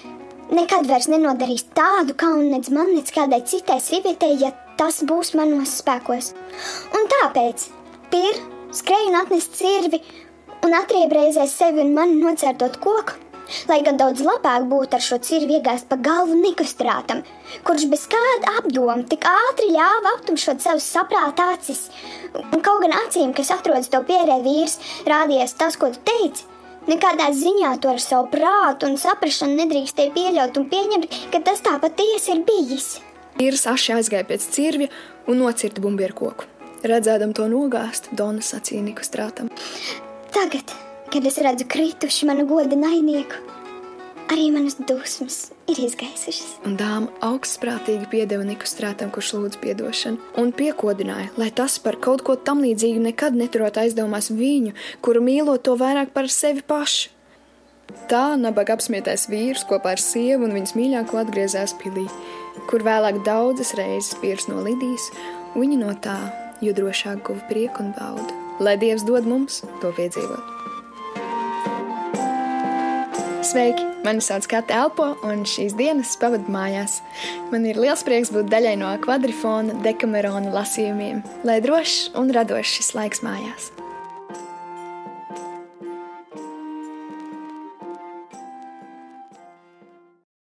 nekad 0.54 0.88
vairs 0.90 1.08
nenodarīs 1.10 1.66
tādu 1.76 2.16
kaunu 2.18 2.48
nec 2.50 2.70
man, 2.74 2.92
nec 2.94 3.10
kādai 3.14 3.42
citai 3.46 3.78
sievietei, 3.82 4.36
ja 4.40 4.52
tas 4.80 5.02
būs 5.06 5.34
manos 5.38 5.78
spēkos. 5.80 6.32
Un 6.96 7.08
tāpēc 7.14 7.66
pir 8.12 8.38
skrēju 8.74 9.10
un 9.12 9.18
atnest 9.22 9.58
cirvi 9.58 10.00
un 10.66 10.76
atriebrēzēs 10.76 11.56
sevi 11.62 11.84
un 11.84 11.92
mani 11.96 12.20
nocērtot 12.22 12.80
koku. 12.82 13.18
Lai 13.66 13.80
gan 13.82 13.96
daudz 13.98 14.22
labāk 14.22 14.68
būtu 14.70 14.94
ar 14.94 15.02
šo 15.02 15.16
cirvi 15.26 15.56
iegāzt 15.56 15.88
pa 15.90 15.96
galvu 15.98 16.36
Nikostrātam, 16.38 17.24
kurš 17.66 17.88
bez 17.90 18.04
kāda 18.12 18.52
apdoma 18.60 18.94
tik 19.10 19.26
ātri 19.26 19.72
ļāva 19.74 20.12
aptumšot 20.18 20.62
savus 20.62 20.86
saprāta 20.86 21.48
acis. 21.56 21.88
Un 22.38 22.62
kaut 22.62 22.84
gan 22.84 22.94
acīm, 23.00 23.34
kas 23.34 23.50
atrodas 23.56 23.90
to 23.90 24.04
pierē 24.06 24.38
vīrs, 24.44 24.78
rādījās 25.10 25.56
tas, 25.58 25.74
ko 25.80 25.90
tu 25.90 25.98
teici, 26.06 26.46
Nekādā 26.88 27.28
ziņā 27.36 27.74
to 27.82 27.90
ar 27.92 28.00
savu 28.00 28.30
prātu 28.32 28.88
un 28.88 28.96
saprāšanu 29.00 29.58
nedrīkstēja 29.58 30.14
pieļaut 30.14 30.56
un 30.56 30.68
pieņemt, 30.70 31.18
ka 31.32 31.42
tas 31.44 31.60
tā 31.64 31.76
patiesi 31.82 32.32
ir 32.32 32.44
bijis. 32.48 32.88
Vīrs 33.36 33.66
aši 33.68 33.98
aizgāja 33.98 34.26
pēc 34.28 34.46
cirvja 34.54 34.88
un 35.28 35.42
nocirta 35.42 35.84
bumbieru 35.84 36.16
koku. 36.16 36.48
Redzēdam 36.80 37.34
to 37.36 37.44
nogāzt, 37.52 38.08
Dona 38.16 38.40
sacīja 38.40 38.80
Nikostrātam. 38.86 39.50
Tagad, 40.32 40.72
kad 41.12 41.26
es 41.28 41.36
redzu 41.44 41.66
krituši 41.68 42.28
manu 42.30 42.46
goda 42.48 42.78
naidnieku, 42.80 43.42
arī 44.30 44.50
manas 44.54 44.76
dusmas 44.78 45.50
ir 45.70 45.80
izgaisušas. 45.84 46.60
Un 46.66 46.76
dāma 46.78 47.10
augstprātīgi 47.24 48.08
piedeva 48.12 48.46
Nikostrātam, 48.46 49.10
kurš 49.14 49.32
lūdz 49.36 49.60
piedošanu, 49.62 50.20
un 50.40 50.52
piekodināja, 50.56 51.32
lai 51.40 51.50
tas 51.54 51.78
par 51.82 51.98
kaut 52.02 52.22
ko 52.26 52.36
tam 52.38 52.62
līdzīgu 52.64 53.02
nekad 53.10 53.38
neturot 53.38 53.80
aizdomās 53.82 54.30
viņu, 54.30 54.76
kuru 55.02 55.22
mīlot 55.26 55.66
to 55.66 55.74
vairāk 55.80 56.14
par 56.14 56.30
sevi 56.30 56.62
pašu. 56.62 57.10
Tā 58.10 58.36
nabaga 58.38 58.76
apsmietais 58.76 59.26
vīrs 59.30 59.64
kopā 59.66 59.96
ar 59.96 60.02
sievu 60.02 60.46
un 60.46 60.54
viņas 60.54 60.76
mīļāko 60.78 61.24
atgriezās 61.24 61.74
pilī, 61.82 62.06
kur 62.70 62.86
vēlāk 62.86 63.24
daudzas 63.26 63.74
reizes 63.78 64.14
piers 64.22 64.46
no 64.46 64.62
Lidijas, 64.62 65.10
viņa 65.58 65.82
no 65.82 65.96
tā 65.98 66.18
jo 66.62 66.74
drošāk 66.76 67.24
guva 67.26 67.42
prieku 67.50 67.82
un 67.82 67.90
baudu. 67.98 68.30
Lai 68.62 68.76
Dievs 68.78 69.02
dod 69.08 69.26
mums 69.26 69.64
to 69.82 69.90
piedzīvot! 69.96 70.58
Sveiki! 73.50 73.89
Mani 74.04 74.22
sauc 74.24 74.46
Kate 74.48 74.72
Elpo, 74.72 75.10
un 75.28 75.42
šīs 75.48 75.74
dienas 75.76 76.14
pavadu 76.20 76.48
mājās. 76.52 77.00
Man 77.52 77.66
ir 77.68 77.80
liels 77.80 78.04
prieks 78.06 78.32
būt 78.32 78.48
daļai 78.52 78.78
no 78.80 78.94
kvadrifona 79.04 79.76
dekamerona 79.84 80.54
lasījumiem, 80.54 81.20
lai 81.44 81.60
drošs 81.64 82.14
un 82.16 82.32
radošs 82.32 82.78
šis 82.78 82.94
laiks 82.96 83.24
mājās. 83.26 83.70